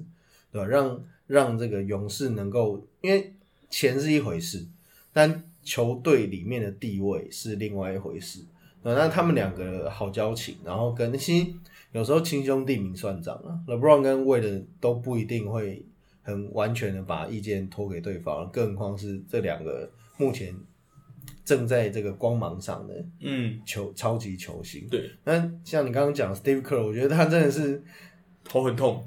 [0.50, 0.66] 对吧？
[0.66, 3.32] 让让这个勇士能够，因为
[3.70, 4.66] 钱是一回事，
[5.12, 8.40] 但球队里面的地位是另外一回事。
[8.82, 11.46] 对那他们两个好交情，然后跟其实
[11.92, 15.86] 有时候亲兄弟明算账啊，LeBron 跟 Wade 都不一定会
[16.22, 20.52] 很完全的把意见托给对方，更何况是这两个目前
[21.45, 24.86] 正在这个光芒上的嗯，球超级球星。
[24.90, 27.82] 对，那像你刚刚讲 Steve Kerr，我觉得他真的是，
[28.45, 29.05] 头很痛。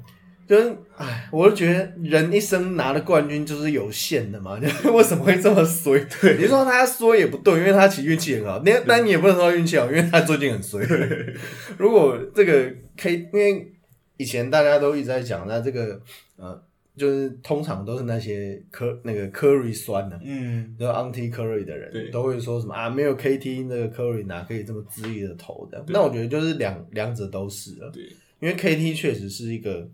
[0.48, 5.98] 就是哎，我就觉得人一生拿的冠军就是有限的嘛，就 是为什么会这么衰？
[6.20, 10.80] 对，你说他衰也不对，因为他其实运气很好，那但你也不能说他运气好，因为他最近很衰。
[11.76, 13.72] 如果这个 K，因为
[14.18, 16.00] 以前大家都一直在讲，那这个
[16.36, 16.62] 呃，
[16.96, 22.02] 就是通常都是那些科那个 Curry 酸的、嗯，就 anti Curry 的对。
[22.02, 25.84] 人都会说什么啊，没有 KT 那个 Curry 哪可以这么恣意的投的？
[25.88, 28.04] 那我觉得就是两两者都是了，对。
[28.40, 29.88] 因为 KT 确实是一个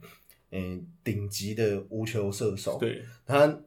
[0.51, 3.61] 嗯顶级的无球射手，对，他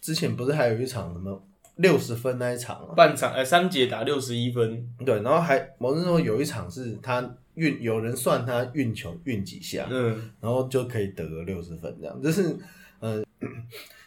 [0.00, 1.42] 之前不是还有一场什么
[1.76, 2.94] 六十分那一场啊？
[2.94, 4.86] 半场呃三节打六十一分。
[5.04, 12.56] 对，然后还某种说有一场是他运有人算他运球运几下，嗯，然后就可以得个六十分这样，就是
[13.00, 13.22] 呃，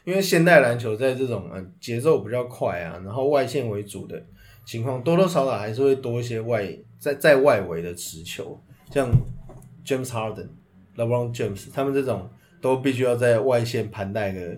[0.04, 4.22] 因为现代篮球在这种呃节奏比较快啊，然后外线为主的
[4.66, 8.60] 情况，多多少少还是会多一些外在在外围的持球，
[8.92, 9.08] 像
[9.86, 10.48] James Harden、
[10.96, 12.28] LeBron James 他们这种
[12.60, 14.58] 都必须要在外线盘带个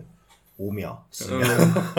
[0.58, 1.46] 五秒、十秒，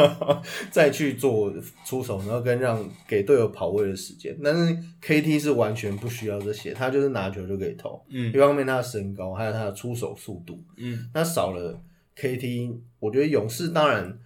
[0.73, 1.53] 再去做
[1.85, 4.37] 出手，然后跟让给队友跑位的时间。
[4.43, 8.03] 但是 KT 是完全不需要这些，他就是拿球就可以投。
[8.09, 10.63] 嗯一方面他的身高，还有他的出手速度。
[10.77, 11.79] 嗯，那少了
[12.17, 14.19] KT，我觉得勇士当然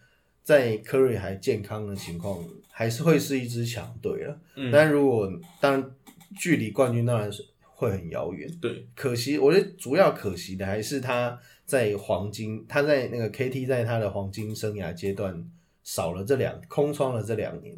[0.45, 2.39] 在 Curry 还健康的情况，
[2.71, 4.41] 还是会是一支强队了。
[4.57, 5.29] 嗯但如果
[5.61, 5.91] 当然
[6.39, 8.49] 距离冠军当然是会很遥远。
[8.61, 11.37] 对，可惜，我觉得主要可惜的还是他
[11.71, 15.49] 在黄金，他在那个 KT 在他的黄金生涯阶段
[15.85, 17.73] 少了这两空窗了这两年，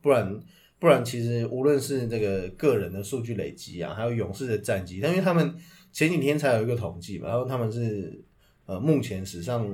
[0.00, 0.40] 不然
[0.78, 5.54] 不然其实无论是这个个人的数据累积啊，还有勇士的战绩，但因为他们
[5.92, 8.18] 前几天才有一个统计嘛，然后他们是
[8.64, 9.68] 呃目前史上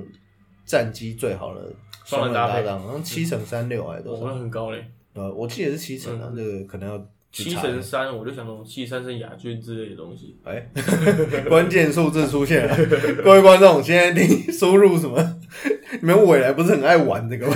[0.65, 1.73] 战绩最好的
[2.05, 4.27] 双人搭档，好像七乘三六还是多我少？
[4.27, 4.85] 们很高嘞，
[5.15, 10.37] 呃，我记得是七成啊，这个可能要去七查乘三，我就想到七三是亚军之类的东西。
[10.45, 10.69] 哎，
[11.49, 12.77] 关键数字出现了，
[13.25, 15.41] 各位观众，现在听输入什么？
[16.01, 17.55] 你们未来不是很爱玩这个吗？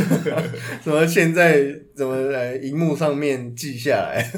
[0.82, 1.62] 什么现在
[1.94, 4.32] 怎么来，荧幕上面记下来，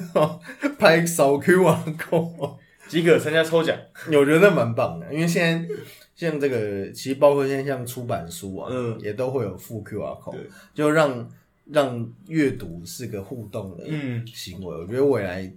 [0.78, 2.56] 拍扫 Q R code，
[2.88, 3.76] 即可参加抽奖。
[4.08, 5.74] 我觉得蛮棒的，因为现在
[6.14, 10.36] 像这个，其实包括现在像出版书啊，嗯也都会有附 Q R code，
[10.74, 11.28] 就让
[11.70, 14.76] 让阅读是个互动的嗯行为。
[14.76, 15.52] 我觉得未来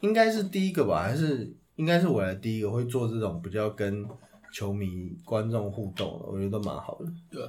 [0.00, 4.06] 应该是第一个吧，还是应该是未来第一个会做这种比较跟
[4.52, 7.06] 球迷、观众互动的，我觉得都蛮好的。
[7.30, 7.42] 对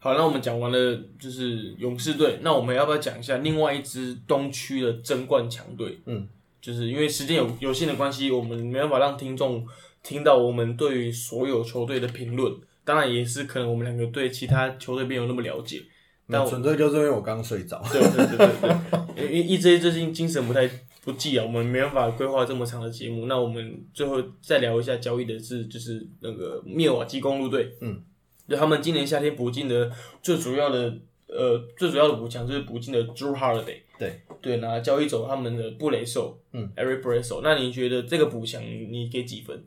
[0.00, 5.98] 好，那我们讲完了就是勇士队，那我们要不要讲一下另外一支东区的争冠强队？
[6.06, 6.28] 嗯，
[6.60, 9.66] 就是因为时间有有限的关系，我们没办法让听众
[10.02, 12.54] 听到我们对于所有球队的评论。
[12.84, 15.82] 当然，也是可能我们两个对其他球队没有那么了解。
[16.28, 17.82] 但那纯粹就是因为我刚睡着。
[17.90, 18.76] 对对对对
[19.16, 23.24] 对，因为 EJ 最近精神不太不不济啊，我们没办法规划这么长的节目。
[23.24, 28.02] 那我们最后再聊一下交易的是，就是那个灭瓦基公路队，嗯，
[28.46, 29.90] 就他们今年夏天补进的
[30.22, 30.94] 最主要的
[31.28, 39.64] 呃最主要的补强就是补进的 Drew Holiday，对对，那交易走他们的布雷兽，嗯，Eric b r e s o 那你觉得这个补强你给几分？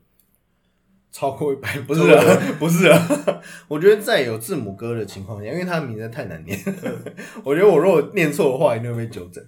[1.12, 2.24] 超过一百 不是啊，
[2.58, 3.08] 不是啊，
[3.68, 6.58] 我觉得在有字母哥的情况下，因为他的名字太难念，
[7.44, 9.44] 我觉得我如果念错的话，一定会被纠正。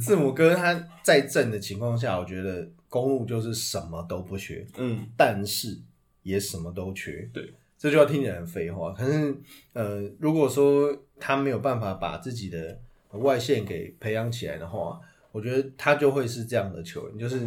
[0.00, 5.76] 字母哥他在正的情况下，我觉得公路就是什么都不缺，嗯，但是
[6.22, 7.28] 也什么都缺。
[7.32, 8.92] 对，这就要听起来很废话。
[8.92, 9.34] 可是
[9.72, 12.78] 呃，如果说他没有办法把自己的
[13.10, 15.00] 外线给培养起来的话，
[15.32, 17.40] 我觉得他就会是这样的球员，就是。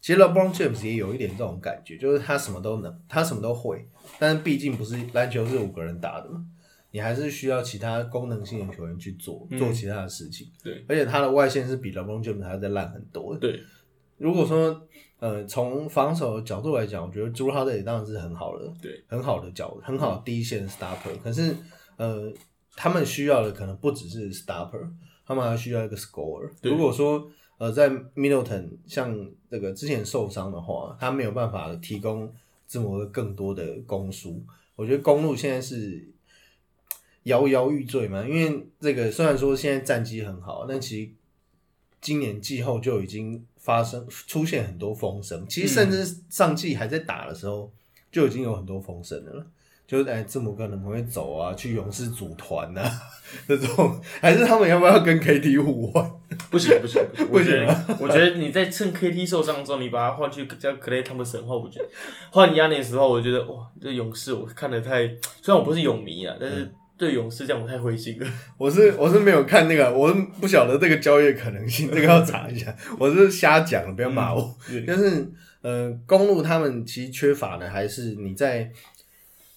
[0.00, 3.86] 其实 LeBron James 也有一点这种感觉，就是他什么都能，他什么都会，
[4.18, 6.44] 但是毕竟不是篮球是五个人打的嘛，
[6.92, 10.46] 你还是需要其他功能性的球员去做做其他的事情。
[10.62, 13.36] 对，而且他的外线是比 LeBron James 还要再烂很多。
[13.36, 13.60] 对，
[14.16, 14.80] 如果说
[15.18, 21.18] 呃从防守的角度来讲，我觉得 Drew Holiday 当然是很好的，对，很好的角，很好的第一线 stopper。
[21.22, 21.54] 可是
[21.96, 22.32] 呃，
[22.76, 24.88] 他们需要的可能不只是 stopper，
[25.26, 26.50] 他们还需要一个 scorer。
[26.62, 27.28] 如果说
[27.58, 32.32] 呃，在 Middleton 像这个之前受伤的话，他没有办法提供
[32.66, 34.44] 字母哥更多的攻速。
[34.76, 36.08] 我觉得公路现在是
[37.24, 41.10] 摇摇欲坠嘛，因为这个虽然说现在战绩很好，但其实
[42.00, 45.44] 今年季后就已经发生出现很多风声。
[45.48, 47.72] 其实甚至上季还在打的时候，
[48.12, 49.44] 就已经有很多风声了。
[49.84, 51.54] 就是哎，字母哥能不能走啊？
[51.54, 52.88] 去勇士组团啊？
[53.48, 56.17] 这种还是他们要不要跟 KT 互换？
[56.50, 57.66] 不行不行不行！
[58.00, 61.88] 我觉得你在趁 KT 受伤的时候，你把他换去叫 Clay Thompson 的话，我觉得
[62.30, 65.06] 换亚尼的时候，我觉得哇，这勇士我看的太……
[65.42, 68.26] 虽然我不是勇迷啊，但是对勇士这样我太灰心了。
[68.56, 72.74] 我是我是没有看那个，我是不晓得这个交易可能性， 这个要查一下。
[72.98, 74.56] 我是瞎讲，不要骂我。
[74.86, 75.30] 就是
[75.62, 78.70] 呃，公路他们其实缺乏的还是你在。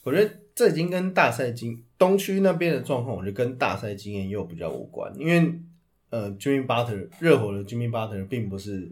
[0.03, 5.13] 我觉得这已经跟大赛经东区那边的状况，我觉得跟大赛经验又比较无关。
[5.15, 5.53] 因为
[6.11, 8.91] 呃，Jimmy Butler 热火的 Jimmy Butler 并不是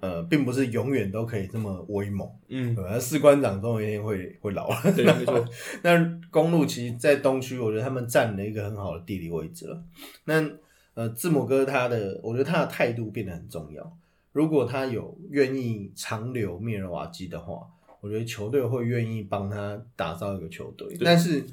[0.00, 2.30] 呃，并不是永远都可以这么威猛。
[2.48, 4.92] 嗯，对士官长总有一天会会老了。
[4.94, 5.42] 对，没错。
[5.82, 9.82] 那公路其实，在东区，我觉得他们占了一个很好的地理位置了。
[10.24, 10.44] 那
[10.92, 13.96] 呃，字母哥他的，我觉得他的态度变得很重要。
[14.32, 17.66] 如果他有愿意长留密尔瓦基的话。
[18.00, 21.44] 我觉得球队会愿意帮他打造一个球队，但是，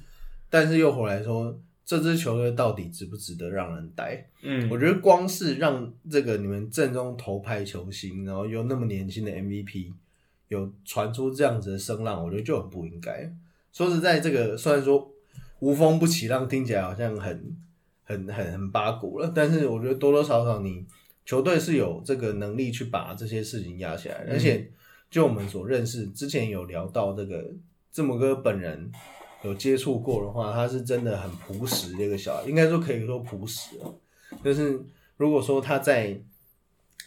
[0.47, 4.27] 但是又回来说，这支球队到底值不值得让人待？
[4.41, 9.93] 嗯，我觉得光是让这个你们阵中头牌球星，然后又那么年轻的 MVP，
[10.47, 13.31] 有传出这样子的声浪，我觉得就很不应该。
[13.71, 15.11] 说实在，这个虽然说
[15.59, 17.55] 无风不起浪，听起来好像很
[18.03, 20.85] 很很很八股了，但是我觉得多多少少你
[21.25, 24.71] 球队是有这个能力去把这些事情压下来，而且。
[25.07, 27.53] 就我们所认识，之前有聊到这个
[27.89, 28.91] 字母哥本人
[29.45, 33.93] 有接触过的话，他是真的很朴实的一个小孩，应该说可以说朴实了。
[34.43, 34.79] 就是
[35.17, 36.19] 如果说他在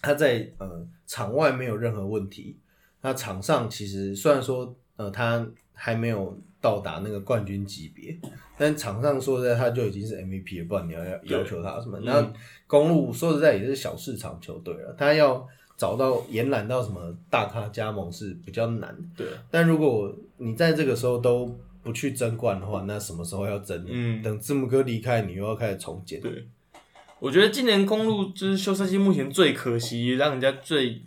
[0.00, 2.56] 他在呃场外没有任何问题，
[3.02, 8.16] 那场上其实虽然说呃他还没有到达那个冠军级别，
[8.56, 12.00] 但场上说实在他就已经是 MVP 了，不然你要要要求他什么？
[12.00, 12.30] 然后
[12.66, 15.46] 公路说实在也是小市场球队了，他要。
[15.78, 19.28] 找到延揽到什么大咖加盟是比较难，对。
[19.48, 21.56] 但如果你在这个时候都
[21.88, 23.82] 不去争冠的话，那什么时候要争？
[23.88, 26.20] 嗯，等字母哥离开，你又要开始重建。
[26.20, 26.46] 对，
[27.18, 31.00] 我觉得今年公路就是休赛期目前最可惜，让人家最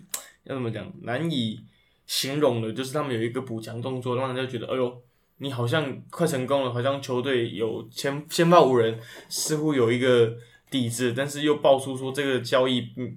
[0.45, 1.59] 要怎么讲难以
[2.07, 4.99] 形容的，就是他们有一个补强动作，让人家觉得哎呦，
[5.38, 10.36] 你好像快成功了，好像球队有先 先发五人，似乎有一个
[10.71, 13.15] 底子，但是又爆出说这个交易嗯。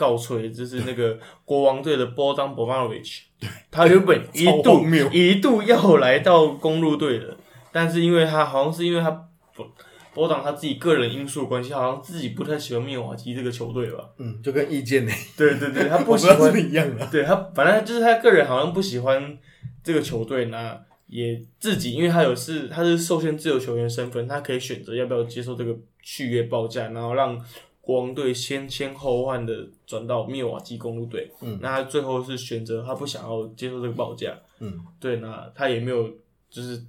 [0.00, 3.24] 告吹，就是那个 国王队的波当博曼维奇，
[3.70, 4.82] 他原本一度
[5.12, 7.36] 一度要来到公路队的，
[7.70, 9.10] 但是因为他好像是因为他
[9.54, 9.66] 不
[10.14, 14.08] 波当他自己个人因素关系，好像自己不太喜欢灭瓦基这个球队吧。
[14.18, 15.12] 嗯，就跟意见呢。
[15.36, 17.06] 对对对，他不喜欢 一样的。
[17.08, 19.36] 对他，反正就是他个人好像不喜欢
[19.84, 27.38] 这个球队，那也自己，因为他有是他是受限自由球员身份，他可以选择要不要接受这个续约报价，然后让。
[27.80, 36.08] 国王队先先后换的转到密瓦基公路队，嗯，那他最后是选择他不想要接受这个报价，嗯，对，那他也没有
[36.50, 36.84] 就是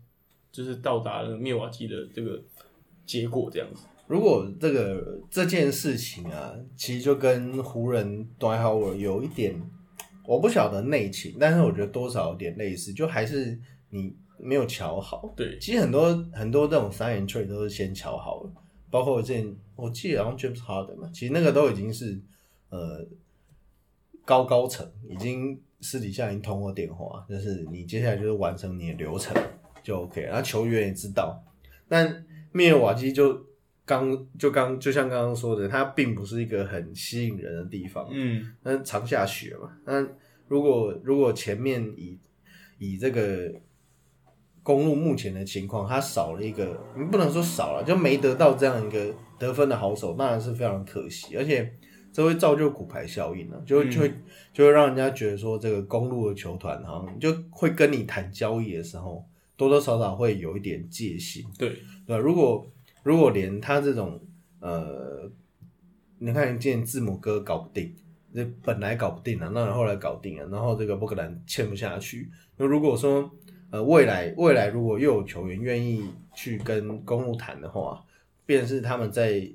[0.52, 2.40] 就是到达了密瓦基的这个
[3.06, 3.86] 结果这样子。
[4.08, 9.56] 如果这个这件事情啊，其实就跟湖人 Dwyer 有一点，
[10.26, 13.58] 我不晓得内情，但是我觉得多少有点类似，就还是
[13.90, 15.34] 你没有瞧好。
[15.38, 18.52] 对，其实很多很多这种三元 trade 都是先瞧好了。
[18.92, 22.22] 包括我之前，我记得好像 James Harden 嘛，其实那个都已经是
[22.70, 23.04] 呃
[24.26, 29.36] 高高层已经私底下已经通过电话，就是你接下来就是完成你的流程
[29.82, 31.42] 就 OK，然后球员也知道，
[31.88, 33.44] 但密尔瓦基就
[33.86, 40.08] 刚就刚就像刚刚说的，它并不是一个很吸引人的地方，嗯，那常下雪嘛，那
[40.48, 42.20] 如果如果前面以
[42.78, 43.52] 以这个
[44.64, 51.74] 公路目前的情况，他少了一个，你不能说少了，就没得到这样一个得分的好手，当然是非常可惜，而且
[52.14, 54.14] 这会造就骨牌效应了，就会就会
[54.54, 59.26] 就会让人家觉得说，这个公路的球团好像就会跟你谈交易的时候，
[59.58, 61.44] 多多少少会有一点戒心。
[61.58, 61.70] 对，
[62.06, 62.18] 对吧？
[62.18, 62.68] 如果
[63.04, 64.20] 如果连他这种
[64.60, 65.32] 呃，
[66.20, 67.96] 你看见字母哥搞不定，
[68.36, 72.30] 这本来搞不定了，那后来搞定了，然后这个波克兰签不下去。
[72.58, 73.28] 那如果说
[73.72, 78.04] 呃未来未来如果又有球员愿意去跟公路谈的话，
[78.46, 79.50] 便是他们在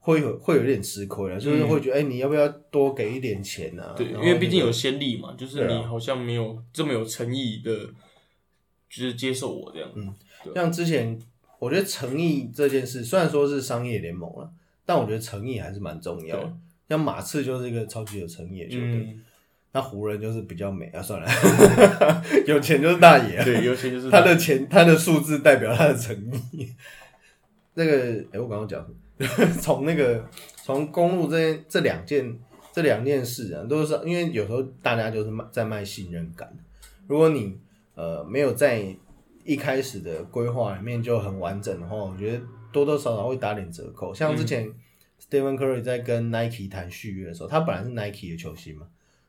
[0.00, 3.94] 会有会有点吃亏了，就是会觉得哎、你要不要多给一点钱啊？
[3.96, 7.74] 对，因为毕竟有先例嘛，就是你好像没有这么有诚意的，
[8.88, 9.90] 就是接受我这样。
[9.94, 10.14] 嗯
[10.54, 11.18] 像之前，
[11.58, 14.50] 我觉得诚意这件事，虽然说是商业联盟了，
[14.86, 16.52] 但我觉得诚意还是蛮重要的。
[16.88, 19.24] 像马刺就是一个超级有诚意的球队，嗯，
[19.72, 21.28] 那湖人就是比较美啊，算了，
[22.46, 23.44] 有钱就是大爷啊。
[23.44, 26.16] 对，有钱就是他的钱，他的数字代表他的诚
[26.52, 26.68] 意。
[27.74, 28.84] 那个，哎、我刚刚讲
[29.60, 30.24] 从那个
[30.56, 32.38] 从公路这件这两件
[32.72, 36.50] 这两件事啊，都是因为有时候大家就是卖在卖信任感。
[37.06, 37.58] 如果你
[37.94, 38.84] 呃没有在
[39.44, 42.40] 一开始的规划里面就很完整的话，我觉得
[42.72, 44.14] 多多少少会打点折扣。
[44.14, 44.68] 像之前
[45.20, 48.86] Stephen Curry 在跟 Nike 谈续约的时候，他本来是 Nike 的球星嘛，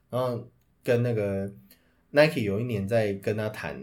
[0.09, 0.47] 然后
[0.83, 1.51] 跟那个
[2.11, 3.81] Nike 有一年在跟他谈，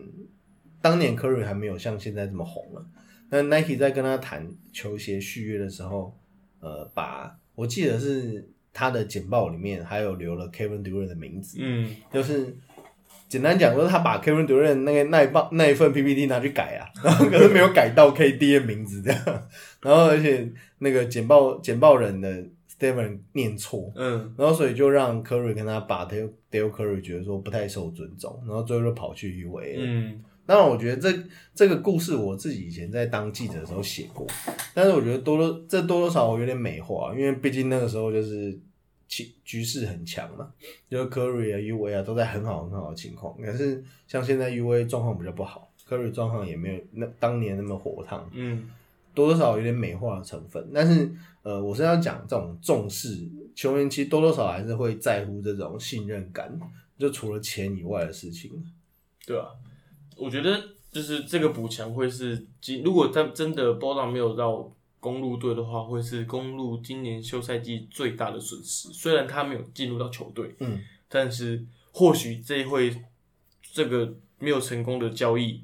[0.81, 2.87] 当年 Curry 还没有像现在这么红了。
[3.29, 6.17] 那 Nike 在跟他谈球鞋续约的时候，
[6.61, 12.57] 呃，把我记得是他的简报里面还有留了 Kevin Durant 的名字，嗯，就是
[13.29, 19.25] 简单讲，就是他把 Kevin Durant 那个那一报那一份 PPT 拿去改啊， 然后可是没有改到 KD 的名字这样，
[19.83, 20.49] 然后而且
[20.79, 22.45] 那个简报简报人的
[22.79, 29.79] Steven 念错，嗯，然后所以就让 Curry 跟他把 Dale Dale Curry 觉得说不太受尊重，然后最后就跑去 UA 了。
[29.79, 31.23] 嗯，当然，我觉得这
[31.55, 34.27] 这个故事我自己以前在当记者的时候写过，
[34.75, 38.57] 但是我觉得多多这多多少少有点美化，因为毕竟那个时候就是
[39.09, 40.53] 局局势很强嘛，
[40.91, 48.69] 就是 Curry 啊、UA 啊都在很好很好的情况，可是像现在 UA 状况比较不好，Curry 状况也没有那当年那么火烫，嗯，
[49.17, 50.71] 多多少少有点美化的成分。
[50.75, 51.11] 但是
[51.43, 56.61] 呃，我是要讲这种重视球员，其实多多少少还是会在乎这种信任感，
[56.99, 58.53] 就除了钱以外的事情。
[59.25, 59.47] 对啊，
[60.17, 60.63] 我觉得
[60.93, 68.89] 就是这个补强会是今，如果他真的波浪没有到公路队的话，会是公路今年休赛季最大的损失。
[68.93, 72.95] 虽然他没有进入到球队，嗯，但是或许这一会
[73.73, 75.63] 这个没有成功的交易，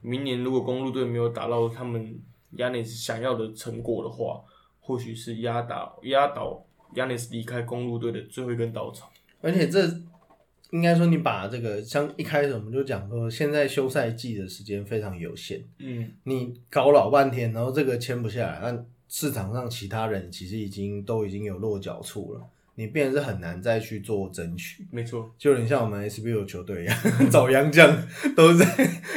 [0.00, 2.20] 明年如果公路队没有达到他们
[2.56, 4.40] 亚内斯想要的成果的话，
[4.80, 9.10] 或许是压倒压倒亚内斯离开公路队的最后一根稻草。
[9.40, 9.86] 而且这
[10.70, 22.40] 应该说，你把这个像一开始我们就讲说，现在休赛季的时间非常有限，嗯，你搞老半天，然后这个签不下来，那市场上其他人其实已经都已经有落脚处了，
[22.74, 24.84] 你变成是很难再去做争取。
[24.90, 26.98] 没错，就有点像我们 SBL 球队一样，
[27.30, 27.96] 找洋将
[28.34, 28.66] 都在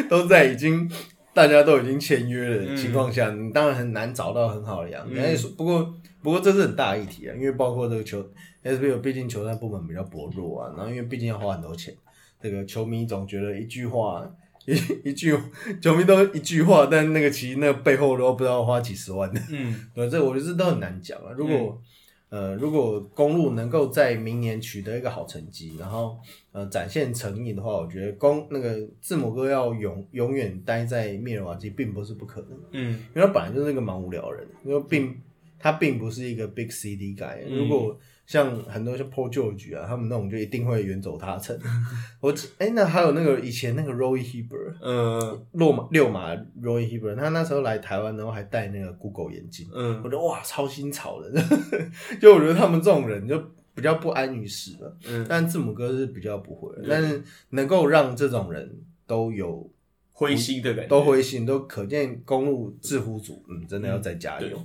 [0.07, 0.91] 都在已经
[1.37, 5.23] 大家都已经签约的情况下，你当然很难找到很好的洋将。
[5.23, 8.27] 但是不过不过这是很大的议题啊，因为包括这个球
[8.63, 11.93] SBL 毕竟球探部门比较薄弱啊，然后因为毕竟要花很多钱，
[12.41, 14.27] 这个球迷总觉得一句话。
[14.65, 14.73] 一
[15.09, 15.33] 一句
[15.81, 19.39] 球迷都一句话，但那个其实那个背后都不知道花几十万的。
[19.49, 21.31] 嗯，对，这我觉得这都很难讲啊。
[21.37, 21.81] 如果、
[22.29, 26.17] 呃，如果公路能够在明年取得一个好成绩，然后
[26.51, 35.15] 呃展现诚意的话，我觉得公那个字母哥要永永远待在密尔瓦基并不是不可能，嗯，因为他本来就是一个蛮无聊的人，因为并
[35.57, 37.97] 他并不是一个 big CD guy、嗯如果
[38.27, 41.57] 像很多像 Paul George 啊，他们那种就一定会远走他城。
[42.19, 49.69] 我哎、那还有那个以前那个 Roy Hibbert，呃，六马六马 Roy Hibbert，他那时候来台湾，然后还戴那个 Google 眼镜。
[49.73, 51.31] 嗯我，觉得哇，超新潮的，
[52.21, 53.41] 就我觉得他们这种人就
[53.73, 54.97] 比较不安于世了。
[55.07, 58.69] 嗯，但字母哥是比较不会的，但是能够让这种人
[59.05, 59.71] 都有
[60.11, 64.61] 灰心的感觉，都灰心，都可见公路制服组，嗯，真的要再加油。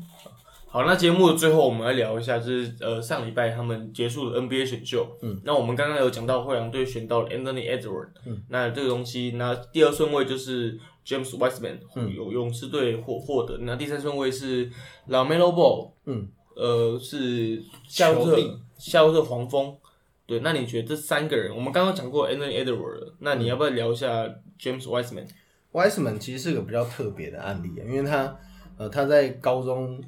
[0.72, 12.10] 好，那节目的最后，我们来聊一下，就是呃上礼拜他们结束了 NBA 选秀，嗯，那我们刚刚有讲到灰狼队选到了 Anthony Edwards，嗯，那这个东西，那第二顺位就是 James Wiseman，嗯。
[12.14, 14.70] 有勇士队获获得，那第三顺位是
[15.10, 19.76] LaMelo Ball，嗯，呃是加入这球帝夏洛特黄蜂。
[20.24, 24.24] 对，那你觉得这三个人，我们刚刚讲过 Anthony Edwards，那你要不要聊一下
[24.58, 28.34] James Wiseman？Wiseman 其实是个比较特别的案例啊，因为他
[28.78, 30.02] 呃他在高中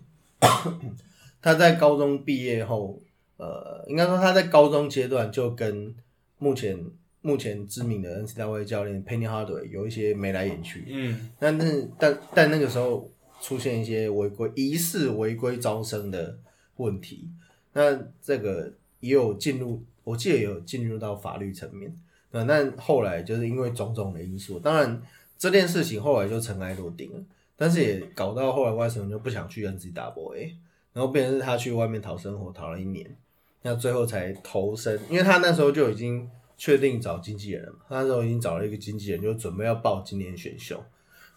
[1.41, 3.01] 他在高中毕业后，
[3.37, 5.95] 呃，应该说他在高中阶段就跟
[6.39, 6.79] 目前
[7.21, 11.31] 目前知名的 NCAA 教练 Penny Hardaway 有一些眉来眼去，嗯。
[11.39, 16.39] 但是但但那个时候出现一些违规疑似违规招生的
[16.77, 17.29] 问题，
[17.73, 21.95] 那这个也有进入，我记得也有进入到法律层面。
[22.31, 25.01] 那但后来就是因为种种的因素，当然
[25.39, 27.23] 这件事情后来就尘埃落定了，
[27.57, 30.55] 但是也搞到后来外省人就不想去 NCAA，
[30.93, 33.17] 然后变成是他去外面讨生活，讨了一年，
[33.63, 40.83] 那最后才投身，因为他那时候就已经确定找经纪人了，他那时候已经找了一个经纪人，就准备要报今年选秀。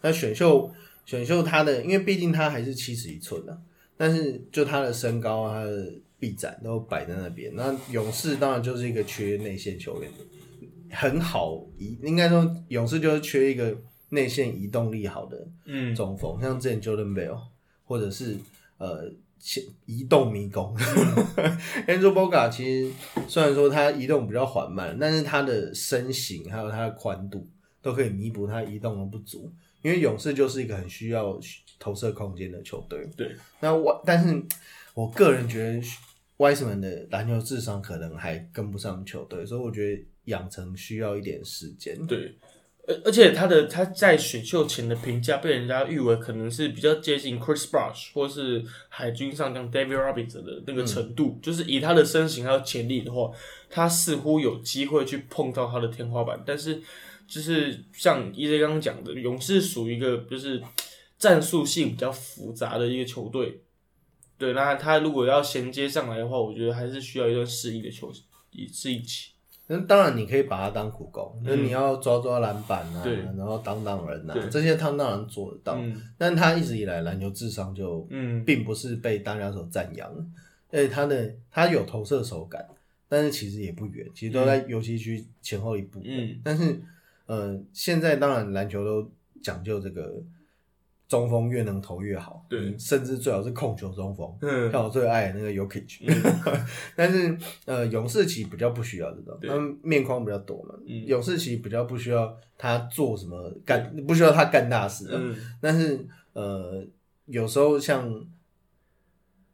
[0.00, 0.70] 那选秀
[1.04, 3.60] 选秀他的，因为毕竟他还是七十一寸的、
[3.96, 7.52] 但是就他的身高啊，他的臂展都摆在那边。
[7.56, 10.10] 那勇士当然就是一个缺内线球员，
[10.90, 13.76] 很好一，应该说勇士就是缺一个
[14.10, 17.40] 内线移动力好的嗯中锋，像之前 Jordan Bell，
[17.84, 18.36] 或者是
[18.78, 20.74] 呃前移动迷宫。
[21.86, 22.92] Andrew Boga 其实
[23.28, 27.46] 虽然说他移动比较缓慢，但是他的身形还有他的宽度
[27.80, 29.52] 都可以弥补他移动的不足。
[29.80, 31.38] 因为勇士就是一个很需要
[31.78, 33.08] 投射空间的球队。
[33.16, 34.42] 对，那我但是
[34.92, 35.80] 我个人觉得
[36.36, 41.96] Wiseman 的篮球智商可能还跟不上球队，所以我觉得养成需要一点时间。
[42.08, 42.36] 对，
[42.88, 53.30] 而而且他的他在选秀前的评价被人家誉为可能是比较接近 Chris Bosh 或是海军上将 David Robinson 的那个程度，就是以他的身形还有潜力的话，
[53.68, 56.42] 他似乎有机会去碰到他的天花板。
[56.46, 56.80] 但是
[57.28, 60.62] 就是像 EJ 刚刚讲的，勇士属于一个就是
[61.18, 63.60] 战术性比较复杂的一个球队。
[64.38, 68.10] 对，那他如果要衔接上来的话，我觉得还是需要一段适应的球
[68.72, 69.32] 适应期。
[69.70, 73.04] 那当然，你可以把它当苦工，就是你要抓抓篮板啊，
[73.36, 75.76] 然后挡挡人啊对，这些他当然做得到。
[75.78, 75.94] 嗯。
[76.16, 80.24] 但他一直以来篮球智商就嗯，并不是被大家所赞扬的，
[80.72, 82.66] 而且他的他有投射手感，
[83.10, 86.00] 但是其实也不远，其实都在游戏区前后一步。
[86.02, 86.80] 嗯，但是
[87.26, 89.10] 呃，现在当然篮球都
[89.42, 90.14] 讲究这个
[91.08, 94.30] 中锋越能投越好，对嗯甚至最好是控球中锋。
[94.42, 96.04] 嗯像我最爱的那个 Yokich，、
[96.94, 100.74] 但是呃，勇士其实比较不需要这种，对他们面框比较多嘛。
[100.86, 105.18] 嗯勇士其实比较不需要他做什么干，不需要他干大事、啊。
[105.18, 106.86] 嗯但是呃，
[107.24, 108.24] 有时候像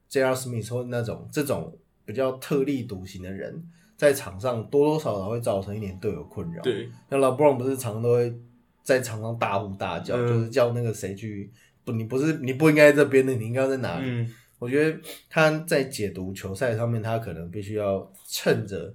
[0.08, 0.34] J.R.
[0.34, 3.64] Smith 或那种这种比较特立独行的人，
[3.96, 8.36] 在场上多多少少会造成一点队友困扰。，对，那 LeBron 不是常常都会
[8.84, 11.50] 在场上大呼大叫，嗯就是叫那个谁去
[11.84, 14.08] 不，你不是你不应该在这边的，你应该在哪里？
[14.08, 18.94] 嗯我觉得他在解读球赛上面，他可能必须要趁着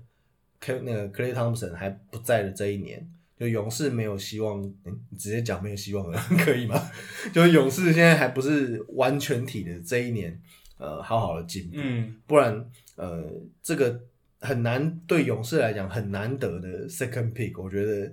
[0.60, 6.90] K 那个 Clay Thompson 还不在的这一年，就勇士没有希望，嗯，直接讲没有希望了， 可以吗？
[7.32, 10.42] 就是勇士现在还不是完全体的这一年，
[10.80, 12.66] 呃，好好的进步，嗯不然
[12.96, 13.24] 呃，
[13.62, 14.02] 这个
[14.40, 18.12] 很难对勇士来讲很难得的 second pick，我觉得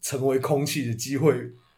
[0.00, 1.34] 成为空气的机会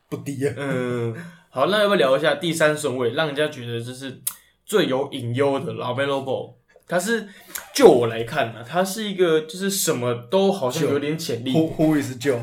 [0.08, 0.54] 不低啊。
[0.56, 1.14] 嗯，
[1.48, 4.20] 好，那要不要聊一下第三顺位，让人家觉得就是
[4.64, 6.54] 最有隐忧的老 e l o Ball？
[6.86, 7.28] 他是
[7.72, 12.40] 就我来看呢、他是一个就是什么都好像有点潜力 Who Who is Joe？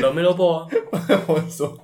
[0.00, 0.68] 老 e l o Ball 啊，
[1.26, 1.76] 我说，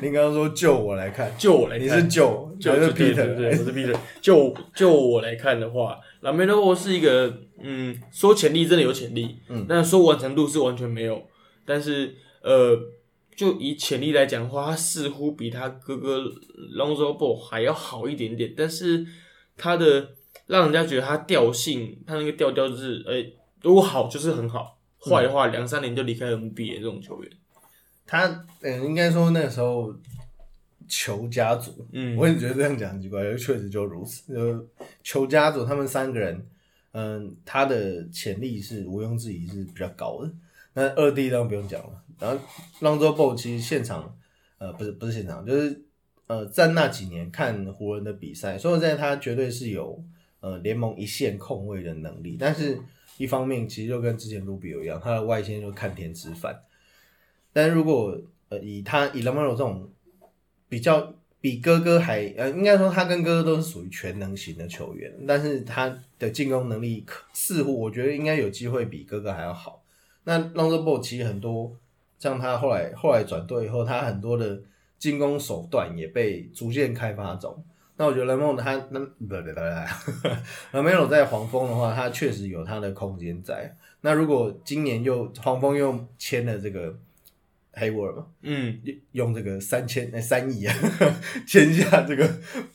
[0.00, 3.36] 你刚刚说就我来看，就我来看，你是 Joe，就还是对 Peter？
[3.36, 3.96] 对对，我是 Peter。
[4.20, 11.22] 就就我来看的话，拉梅洛是一个，嗯，说潜力真的有潜力，嗯但说完成度是完全没有。
[11.70, 12.76] 但是，呃，
[13.36, 16.18] 就以潜力来讲的话，他似乎比他哥哥
[16.76, 18.52] Lonzo Ball 还要好一点点。
[18.56, 19.06] 但是
[19.56, 20.10] 他的
[20.48, 23.30] 让人家觉得他调性，他那个调调就是，哎、
[23.62, 27.30] 如果好就是很好，坏的话两三年就离开 NBA 这种球员。
[28.04, 29.94] 他，嗯，应该说那时候
[30.88, 34.34] 球家族，嗯我也觉得这样讲很奇怪，确实就如此。
[34.34, 34.66] 呃
[35.04, 36.44] 球家族他们三个人，
[36.90, 40.32] 嗯，他的潜力是毋庸置疑是比较高的。
[40.72, 42.38] 那二弟当然不用讲了，然后
[42.80, 44.16] 浪州 b 其实现场，
[44.58, 45.84] 呃，不是不是现场，就是
[46.28, 50.00] 呃，在那几年看湖人的比赛，说实在，他绝对是有
[50.40, 52.78] 呃联盟一线控卫的能力，但是
[53.18, 56.56] 一方面其实就跟之前卢比欧一样，他的外线就看天吃饭。
[57.52, 58.16] 但如果
[58.48, 59.90] 呃以他以 l a m a r 这种
[60.68, 69.79] 比较比哥哥还呃，应该说他跟哥哥都是属于全能型的球员，但是他的进攻能力可似乎我觉得应该有机会比哥哥还要好。
[70.24, 71.76] 那 Ball 其实很多，
[72.18, 74.60] 像他后来后来转队以后，他很多的
[74.98, 77.64] 进攻手段也被逐渐开发中。
[77.96, 80.28] 那我觉得雷蒙他那不不不不，
[80.78, 83.76] 雷梅罗在黄蜂的话，他确实有他的空间在。
[84.00, 86.98] 那如果今年又黄蜂又签了这个
[87.72, 88.80] 黑沃尔嘛，嗯，
[89.12, 90.74] 用这个三千哎三亿啊
[91.46, 92.26] 签下这个，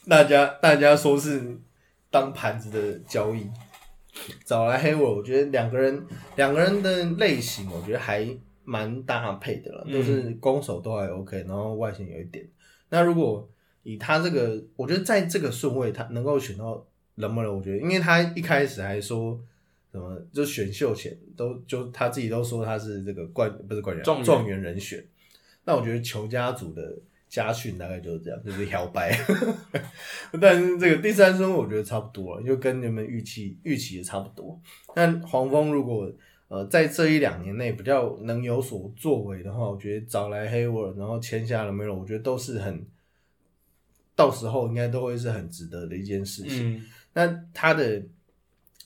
[0.07, 1.57] 大家大家说是
[2.11, 3.49] 当盘子的交易，
[4.43, 6.05] 找来黑沃尔，我觉得两个人
[6.35, 8.27] 两个人的类型，我觉得还
[8.63, 12.47] 蛮搭配的了，嗯都是攻守都还 OK，然后外形有一点。
[12.89, 13.47] 那如果
[13.83, 16.85] 以他这个，我觉得在这个顺位，他能够选到
[17.15, 19.39] 人们了，我觉得，因为他一开始还说
[19.91, 25.05] 什么，就选秀前都就他自己都说他是这个冠不是冠状元人选。
[25.63, 26.95] 那我觉得球家族的
[27.35, 29.11] 家训大概就是这样， 就是摇摆。
[30.39, 34.59] 但是这个第三声我觉得差不多了，就跟你们预期预期也差不多。
[34.93, 36.11] 但黄蜂如果
[36.47, 42.85] 呃在这一两年内比较能有所作为的话，我觉得找来黑沃尔，然后签下了梅罗，我觉得都是很，
[44.15, 46.77] 到时候应该都会是很值得的一件事情。
[46.77, 48.01] 嗯，那他的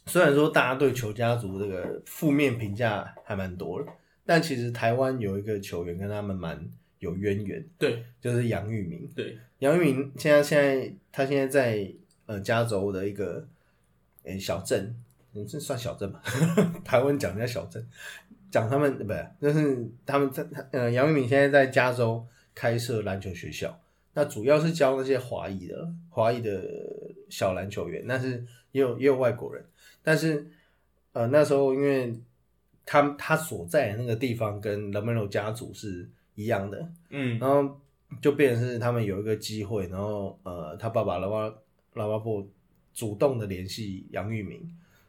[0.06, 3.92] 虽然说大家对球家族这个负面评价还蛮多的，
[4.26, 6.60] 但其实台湾有一个球员跟他们蛮
[7.00, 8.04] 有渊源，对。
[8.22, 9.08] 就是杨玉明。
[9.16, 11.92] 对，杨玉明现在现在他现在在
[12.26, 13.48] 呃加州的一个
[14.24, 14.96] 诶、小镇，
[15.34, 16.22] 嗯，这算小镇吧？
[16.84, 17.86] 台湾讲人家小镇，
[18.52, 23.80] 讲他们不是，就是他们在呃杨玉明现在在加州开设篮球学校，
[24.14, 26.62] 那主要是教那些华裔的华裔的
[27.30, 29.64] 小篮球员，但是也有也有外国人，
[30.04, 30.46] 但是
[31.14, 32.14] 呃那时候因为
[32.86, 36.10] 他他所在的那个地方跟 Lamelo 家族是
[36.40, 37.78] 一样的，嗯然后
[38.22, 41.54] 就变成是他们有一个机会，然后呃，他爸爸拉巴
[41.96, 42.50] 拉巴布
[42.94, 44.62] 主动的联系杨玉明，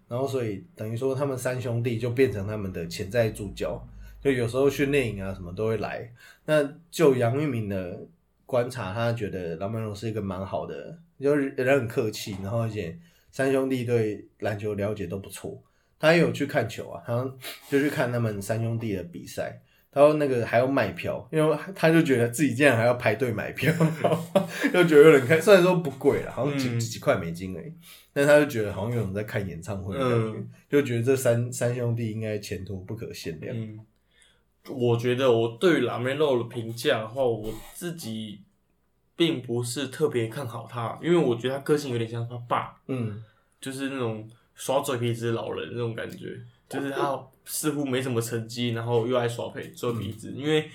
[0.09, 3.81] 然后所以等于说他们三兄弟就变成他们的潜在助教，
[4.21, 6.13] 就有时候训练营啊什么都会来。
[6.47, 8.05] 那就杨玉明的
[8.45, 12.99] 观察，他觉得拉曼荣是一个蛮好的，就是人很客气，然后而且
[13.31, 15.63] 三兄弟对篮球了解都不错。
[16.01, 17.25] 他也有去看球啊，他
[17.71, 19.63] 就去看他们三兄弟的比赛。
[19.93, 23.73] 他说那个还要卖票，因为他就觉得自己竟然还要排队买票，
[24.73, 25.41] 就觉得有点开。
[25.41, 27.73] 虽然说不贵了，好像几、嗯几块美金而已，
[28.13, 33.57] 但他就觉得好像有人在看演唱会的感觉，嗯就觉得这三三兄弟应该前途不可限量。
[33.57, 33.81] 嗯，
[34.69, 38.43] 我觉得我对于拉梅洛的评价的话，我自己
[39.17, 43.21] 并不是特别看好他，因为我觉得他个性有点像他爸，嗯
[43.61, 46.39] 就是那种耍嘴皮子的老人那种感觉，
[46.71, 50.33] 就是他似乎没什么成绩，然后又爱耍配做鼻子。
[50.37, 50.71] 因为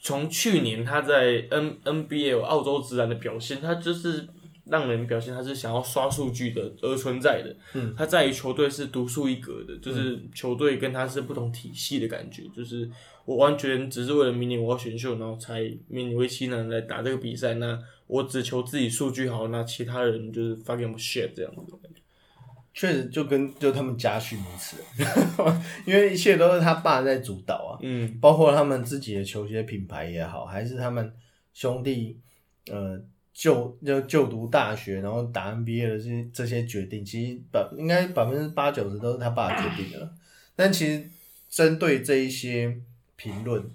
[0.00, 4.28] 从去年他在 N NBA 澳洲直男的表现，他就是
[4.66, 7.56] 让人表现他是想要刷数据的而存在的。
[7.74, 12.88] 嗯，他在于球队是独树一格的，就是球队跟他是不同体系的感觉，就是
[13.24, 17.54] 我完全只是为了明年我要选秀，然后才勉为其难来打这个比赛。
[17.54, 17.76] 那
[18.06, 22.00] 我只求自己数据好，那其他人就是 fucking shit 这样子的感觉。
[22.74, 24.76] 确实就跟就他们家训如此，
[25.86, 27.78] 因为一切都是他爸在主导啊。
[27.80, 31.14] 嗯包括他们自己的球鞋品牌也好，还是他们
[31.52, 32.18] 兄弟
[32.70, 33.00] 呃
[33.32, 40.12] 就就就读大学，然后打 NBA 的这些这些决定，其实百应该百分之八九十都是他爸决定的。
[40.56, 41.08] 但其实
[41.48, 42.76] 针对这一些
[43.14, 43.70] 评论，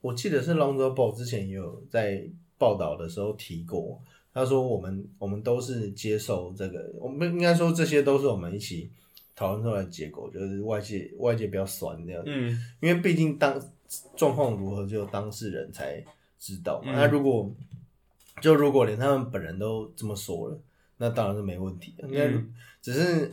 [0.00, 2.24] 我记得是 Lonzo Ball 之前也有在
[2.58, 4.00] 报道的时候提过，
[4.36, 8.90] 他说我们我们都是接受这个，我们应该说这些都是我们一起
[9.34, 12.22] 讨论出来的结果，就是外界外界比较酸这样。
[12.26, 13.58] 嗯因为毕竟当
[14.14, 16.04] 状况如何，只有当事人才
[16.38, 16.92] 知道嘛。
[16.92, 17.50] 嗯那如果
[18.42, 20.60] 就如果连他们本人都这么说了，
[20.98, 22.06] 那当然是没问题的。
[22.06, 23.32] 那、嗯只是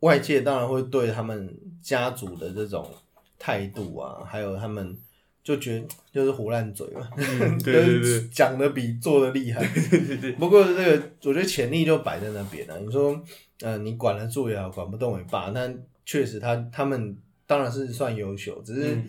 [0.00, 2.90] 外界当然会对他们家族的这种
[3.38, 4.98] 态度啊，还有他们
[5.42, 9.64] 就觉得就是胡烂嘴嘛，嗯， 对就对对是讲的比做的厉害。
[10.38, 12.78] 不过这个我觉得潜力就摆在那边了。
[12.78, 13.20] 你说，
[13.60, 15.72] 呃，你管得住也好，管不动也罢，那
[16.04, 19.04] 确实他他们当然是算优秀，只是嗯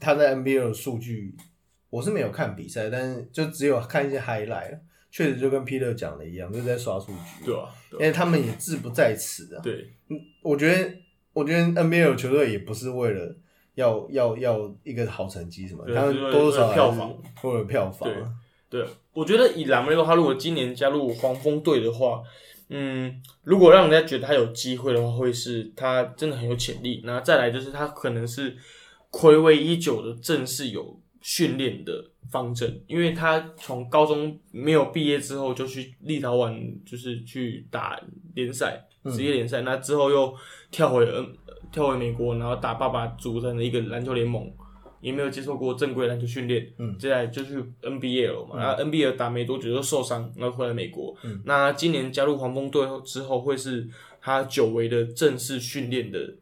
[0.00, 1.34] 他在 NBA 的数据，
[1.90, 4.78] 我是没有看比赛，但是就只有看一些 highlight，
[5.10, 9.62] 确实就跟 Peter 讲的一样，就是在刷数据，对啊，因为他们也志不在此啊。
[9.62, 9.88] 对，
[10.42, 10.92] 我觉得，
[11.32, 13.36] 我觉得 NBA 的球队也不是为了
[13.76, 18.22] 要要要一个好成绩什么，他们对就是多多少票房，或者票房对。
[18.68, 22.20] 对，我觉得以拉梅洛他如果今年加入黄蜂队的话，
[22.68, 27.00] 嗯，如果让人家觉得他有机会的话，会是他真的很有潜力。
[27.04, 28.56] 那再来就是他可能是
[29.12, 36.52] 暌违已久的正式有训练的方针，因为他从高中没有毕业之后就去立陶宛，
[36.84, 38.00] 就是去打
[38.34, 40.34] 联赛、职业联赛，那之后又
[40.72, 41.36] 跳回嗯
[41.70, 44.50] 跳回美国，然后打爸爸组成的一个篮球联盟。
[45.02, 53.86] 也没有接受过正规篮球训练，嗯，接下来就去 NBA 了嘛，然后 NBA 打没多久就受伤，然后回来美国，嗯，那今年加入黄蜂队后之后，会是
[54.20, 56.34] 他久违的正式训练的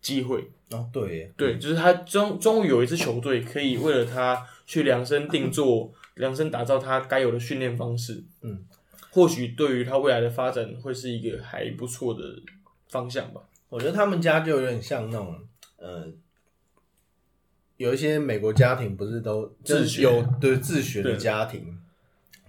[0.00, 8.22] 机会，哦，对耶，对，就是他终终于有一支球队可以为了他去量身定做、量身打造他该有的训练方式。
[8.42, 8.64] 嗯，
[9.10, 12.20] 或许对于他未来的发展会是一个还不错的
[12.90, 13.40] 方向吧。
[13.68, 15.38] 我觉得他们家就有点像那种
[15.76, 16.06] 呃，
[17.76, 20.02] 有一些美国家庭不是都就是自学。
[20.02, 21.78] 有对自学的家庭，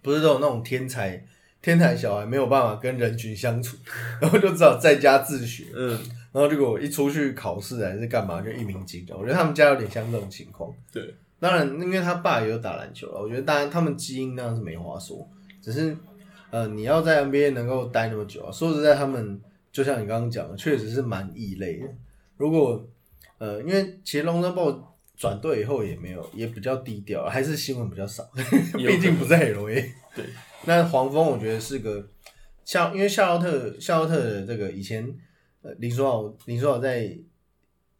[0.01, 1.25] 不是都有那种天才
[1.61, 3.77] 天才小孩没有办法跟人群相处，
[4.21, 5.89] 然后就只好在家自学，嗯，
[6.31, 9.17] 然后结果一出去考试还是干嘛就一鸣惊人。
[9.17, 10.73] 我觉得他们家有点像这种情况。
[10.91, 15.27] 对，当然，因为他爸也有打篮球了，我觉得当然他们基因当然是没话说，
[15.61, 15.95] 只是
[16.49, 19.39] 呃，你要在 NBA 能够待那么久啊，说实在，他们
[19.71, 21.87] 就像你刚刚讲的，确实是蛮异类的。
[22.37, 22.87] 如果
[23.37, 24.81] 呃，因为其实龙舟 ball
[25.15, 28.23] 转队以后也没有，也比较低调，还是新闻比较少，
[28.77, 29.83] 毕竟不在 LA。
[30.15, 30.25] 对，
[30.65, 32.05] 那黄蜂我觉得是个
[32.65, 35.05] 夏，因为夏洛特夏洛特的这个以前
[35.61, 37.17] 呃林书豪林书豪在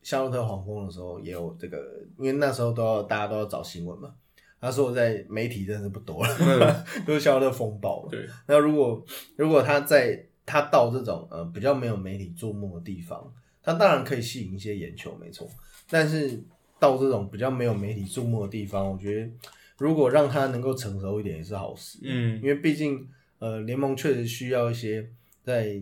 [0.01, 1.77] 夏洛特黄蜂的时候也有这个，
[2.17, 4.13] 因为那时候都要大家都要找新闻嘛。
[4.61, 8.09] 他说我在媒体真的是不多了， 都是夏洛特风暴了。
[8.11, 9.05] 对，那如果
[9.37, 13.31] 如果他在他到这种呃比较没有媒体注目的地方，
[13.61, 15.47] 他当然可以吸引一些眼球，没错。
[15.88, 16.43] 但是
[16.80, 19.31] 到这种比较没有媒体注目的地方，我觉得
[19.77, 21.99] 如果让他能够成熟一点也是好事。
[22.01, 23.07] 嗯因为毕竟
[23.38, 25.07] 呃联盟确实需要一些
[25.43, 25.80] 在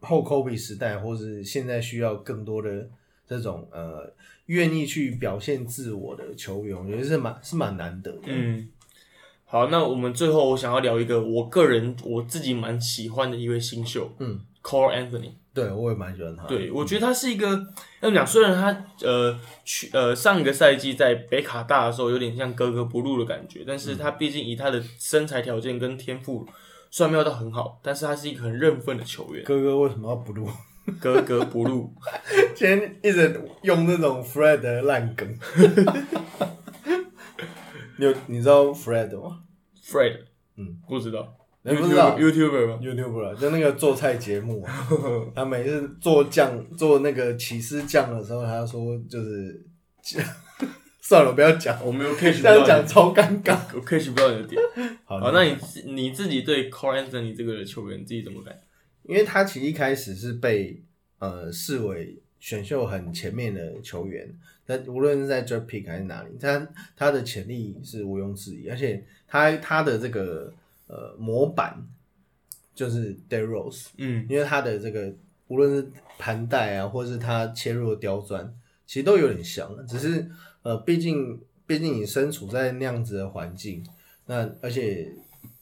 [0.00, 2.88] 后 Kobe 时代，或是现在需要更多的
[3.26, 4.10] 这种呃
[4.46, 8.22] 愿意去表现自我的球员，我觉得是蛮是蛮难得的。
[8.26, 8.68] 嗯，
[9.52, 15.32] 好，那我们最后我想要聊一个我个人我自己蛮喜欢的一位新秀，嗯，Cole Anthony。
[15.52, 16.46] 对，我也蛮喜欢他。
[16.46, 17.62] 对，我觉得他是一个
[18.00, 26.48] 要讲，虽然他呃去呃上一个赛季在北卡大的时候有点像格格不入的感觉，但是他毕竟以他的身材条件跟天赋，
[26.90, 30.48] 虽然没有到很好，但是他是一个很认份的球员，哥哥为什么要不入？
[30.98, 31.92] 格格不入。
[32.56, 35.28] 今天一直用那种 Fred 的烂梗。
[38.02, 39.44] 你有你知道 Fred 吗
[39.80, 40.22] ？Fred，
[40.56, 44.88] 嗯，不知道，你不知道 YouTuber 吗？YouTube 就那个做菜节目、啊，
[45.36, 49.64] 他每次做酱做那个起司酱的时候，他说就是，
[51.00, 53.56] 算了，不要讲，我没有 catch 不这样讲超尴尬。
[53.72, 54.60] 我 catch 不到你的点。
[55.06, 58.52] 好，好，那你自你自己对 c o r e Anthony 这个球员你自己怎么看？
[59.04, 60.82] 因为他其实一开始是被
[61.20, 64.28] 呃视为选秀很前面的球员，
[64.78, 70.52] 但无论是在 Draft Pick 还是哪里，他他的潜力是毋庸置疑，而且他他的这个
[70.86, 71.76] 呃模板
[72.74, 74.26] 就是 d a r o s 嗯。
[74.28, 75.12] 因为他的这个
[75.48, 75.86] 无论是
[76.18, 78.50] 盘带啊，或是他切入的刁钻，
[78.86, 80.26] 其实都有点像，只是
[80.62, 83.84] 呃，毕竟毕竟你身处在那样子的环境，
[84.26, 85.12] 那而且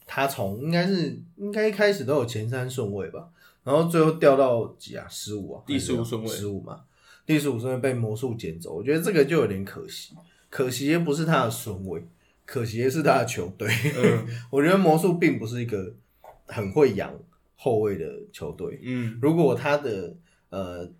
[0.06, 3.28] 他从应该是应该一开始都有前三顺位吧，
[3.64, 5.06] 然后最后掉到几啊？
[5.08, 6.28] 十五啊，第十五顺位。
[6.28, 6.84] 十五嘛，
[7.26, 10.14] 第十五顺位被魔术捡走，我觉得这个就有点可惜，
[10.48, 12.02] 可惜也不是他的顺位，
[12.44, 13.68] 可惜的是他的球队。
[13.96, 15.94] 嗯 我觉得魔术并不是一个
[16.46, 17.12] 很会养
[17.56, 18.80] 后卫的球队。
[18.82, 20.16] 嗯如果他的
[20.48, 20.90] 呃，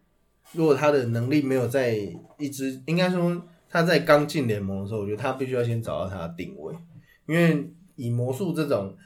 [0.53, 1.97] 如果他的能力没有在
[2.39, 6.75] 一支，应该说他在刚进联盟的时候，我觉得他必须要先找到他的定位，
[7.27, 8.97] 因为以魔术这种，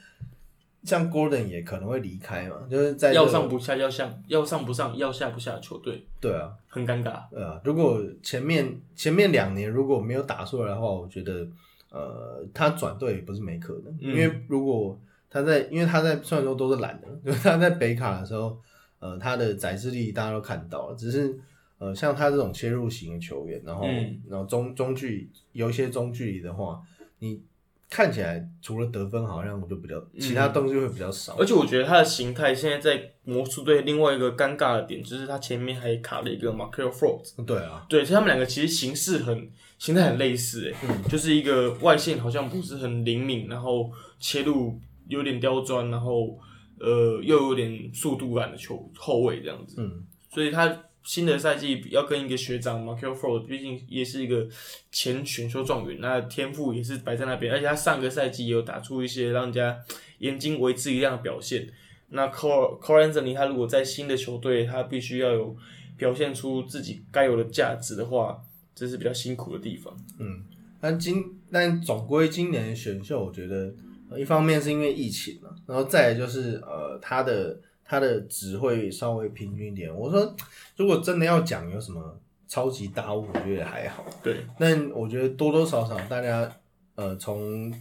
[0.85, 7.23] 像 Gordon 也可能会离开嘛，就是在要上不下，要下要上不上，要下不下的球队对啊，很尴尬。
[7.31, 11.47] 呃，如果前面前面两年如果没有打出来的话，我觉得
[11.89, 14.97] 呃，他转队也不是没可能，嗯因为如果
[15.29, 18.57] 他在，因为他在虽然说都是懒的，就 是他在北卡的时候，
[18.99, 21.37] 呃，他的载智力大家都看到了，只是
[21.77, 26.81] 呃，像他这种切入型的球员，然后、嗯然后中中距离有一些中距离的话，
[27.19, 27.41] 你
[27.89, 31.35] 看起来除了得分好像就比较，其他东西会比较少。
[31.37, 41.03] 而且我觉得他的形态现在在魔术队另外一个尴尬的点，就是他前面还卡了一个 Markel f r o z 对啊，对，所以他们两个其实形式很形态很类似，哎、嗯。
[41.09, 46.37] 就是一个外线好像不是很灵敏，然后切入有点刁钻，然后
[46.79, 49.75] 呃又有点速度感的球后卫这样子。
[49.77, 50.67] 嗯，所以他
[51.05, 54.45] 新的赛季要跟一个学长 Markel f o r d 毕竟也是一个
[54.91, 59.77] 前选秀状元，那天赋也是摆在那边，而且他上个赛季也有打出一些让人家
[60.17, 61.69] 眼睛为之一亮的表现。
[62.09, 65.55] 那 Core Core Anthony 他如果在新的球队，他必须要有
[65.95, 68.41] 表现出自己该有的价值的话，
[68.73, 69.95] 这是比较辛苦的地方。
[70.19, 70.43] 嗯
[70.81, 73.73] 但今但总归今年选秀，我觉得、
[74.17, 79.95] 一方面是因为疫情嘛，然后再来就是呃他的他的值会稍微平均一点。
[79.95, 80.35] 我说
[80.75, 84.05] 如果真的要讲有什么超级大物，我觉得还好。
[84.23, 86.51] 对，但我觉得多多少少大家
[86.95, 87.73] 呃从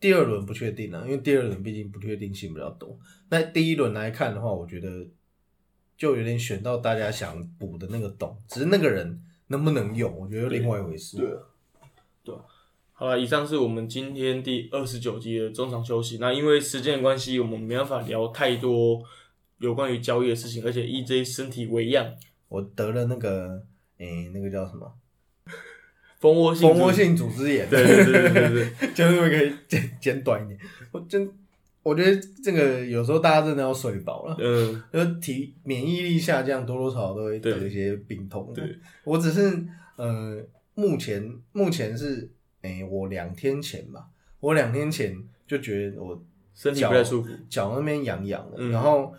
[0.00, 2.98] 第二轮不确定啊，因为第二轮毕竟不确定性比较多。
[3.28, 5.06] 那第一轮来看的话，我觉得
[5.96, 11.16] 就有点选到大家想补的那个洞，只是那个人能不能用，我觉得另外一回事。
[12.22, 12.34] 对，
[13.00, 16.18] 好了，以上是我们今天第二十九集的中场休息。
[16.18, 19.00] 那因为时间的关系，我们没办法聊太多
[19.58, 22.12] 有关于交易的事情，而且 EJ 身体为恙，
[22.48, 23.62] 我得了那个
[23.98, 24.92] 诶、那个叫什么
[26.18, 30.58] 蜂窝性蜂窝性组织炎，对对对对对对， 就是我可以简简短一点。
[30.90, 31.30] 我真
[31.84, 34.36] 我觉得这个有时候大家真的要睡饱了。
[34.40, 38.52] 嗯，就是体免疫力下降，多多少少都会得一些病痛。
[38.52, 39.64] 对，我只是
[39.94, 40.44] 呃，
[40.74, 42.28] 目前目前是
[42.62, 44.06] 诶、我两天前吧，
[44.40, 45.16] 我两天前
[45.46, 46.20] 就觉得我
[46.54, 48.70] 身体不太舒服，脚那边痒痒的，嗯。
[48.72, 49.12] 然后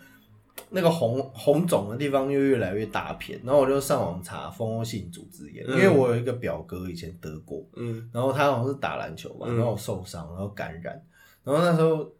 [0.68, 8.10] 那个红红肿的地方又越来越大片，然后我就上网查蜂窝性组织炎，嗯因为我有一个表哥以前得过，嗯。
[8.12, 9.56] 然后他好像是打篮球吧，嗯。
[9.56, 11.02] 然后受伤，然后感染，
[11.42, 12.12] 然后那时候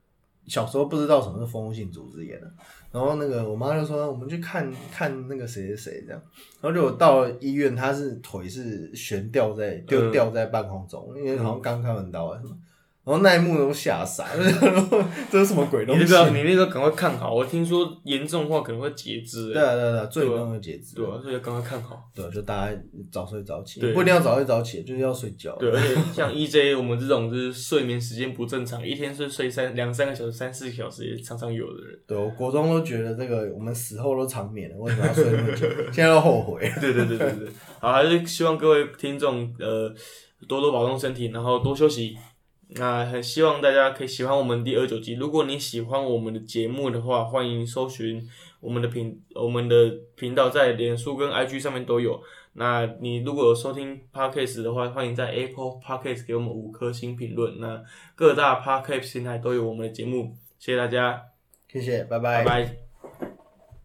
[0.46, 2.52] 小时候不知道什么是蜂窝性组织炎的，
[2.92, 6.20] 然后那个我妈就说我们去看看那个谁谁谁这样，
[6.60, 10.12] 然后就我到了医院，他是腿是悬吊在就嗯。
[10.12, 12.56] 吊在半空中，因为好像刚开完刀还是什么，
[13.02, 14.26] 然后那一幕都吓傻，
[15.32, 16.12] 这是什么鬼你东西？
[16.12, 21.98] 那个你那个赶快看好，我听说严重的话可能会截肢，对啊对啊对啊，最终的截肢，对啊，所以赶快看好。
[22.14, 22.78] 对啊，就大家
[23.10, 25.56] 早睡早起，不一定要早睡早起，就是要睡觉。
[25.56, 31.98] 对，而且 像 EJ 我们这种就是睡眠时间不正常，一天是睡三两三个小时、三四个小时也常常有的人。
[32.06, 35.66] 对，我国中都觉得这个我们死后都长眠了，为什么要睡那么久？
[35.90, 36.70] 现在都后悔。
[36.78, 37.48] 对对对对对，
[37.80, 39.90] 好，还是希望各位听众呃
[40.46, 42.14] 多多保重身体，然后多休息。
[42.72, 45.14] 那很希望大家可以喜欢我们第二九集。
[45.14, 48.22] 如果你喜欢我们的节目的话，欢迎搜寻
[48.60, 52.22] 我们的频我们的频道，在脸书跟 IG 上面都有。
[52.52, 57.58] 那你如果有收听 Podcast 的话，欢迎在 Apple Podcast 给我们五颗星评论。
[57.58, 57.82] 那
[58.14, 61.22] 各大 Podcast 平台都有我们的节目，谢谢大家，
[61.68, 62.89] 谢谢，拜拜拜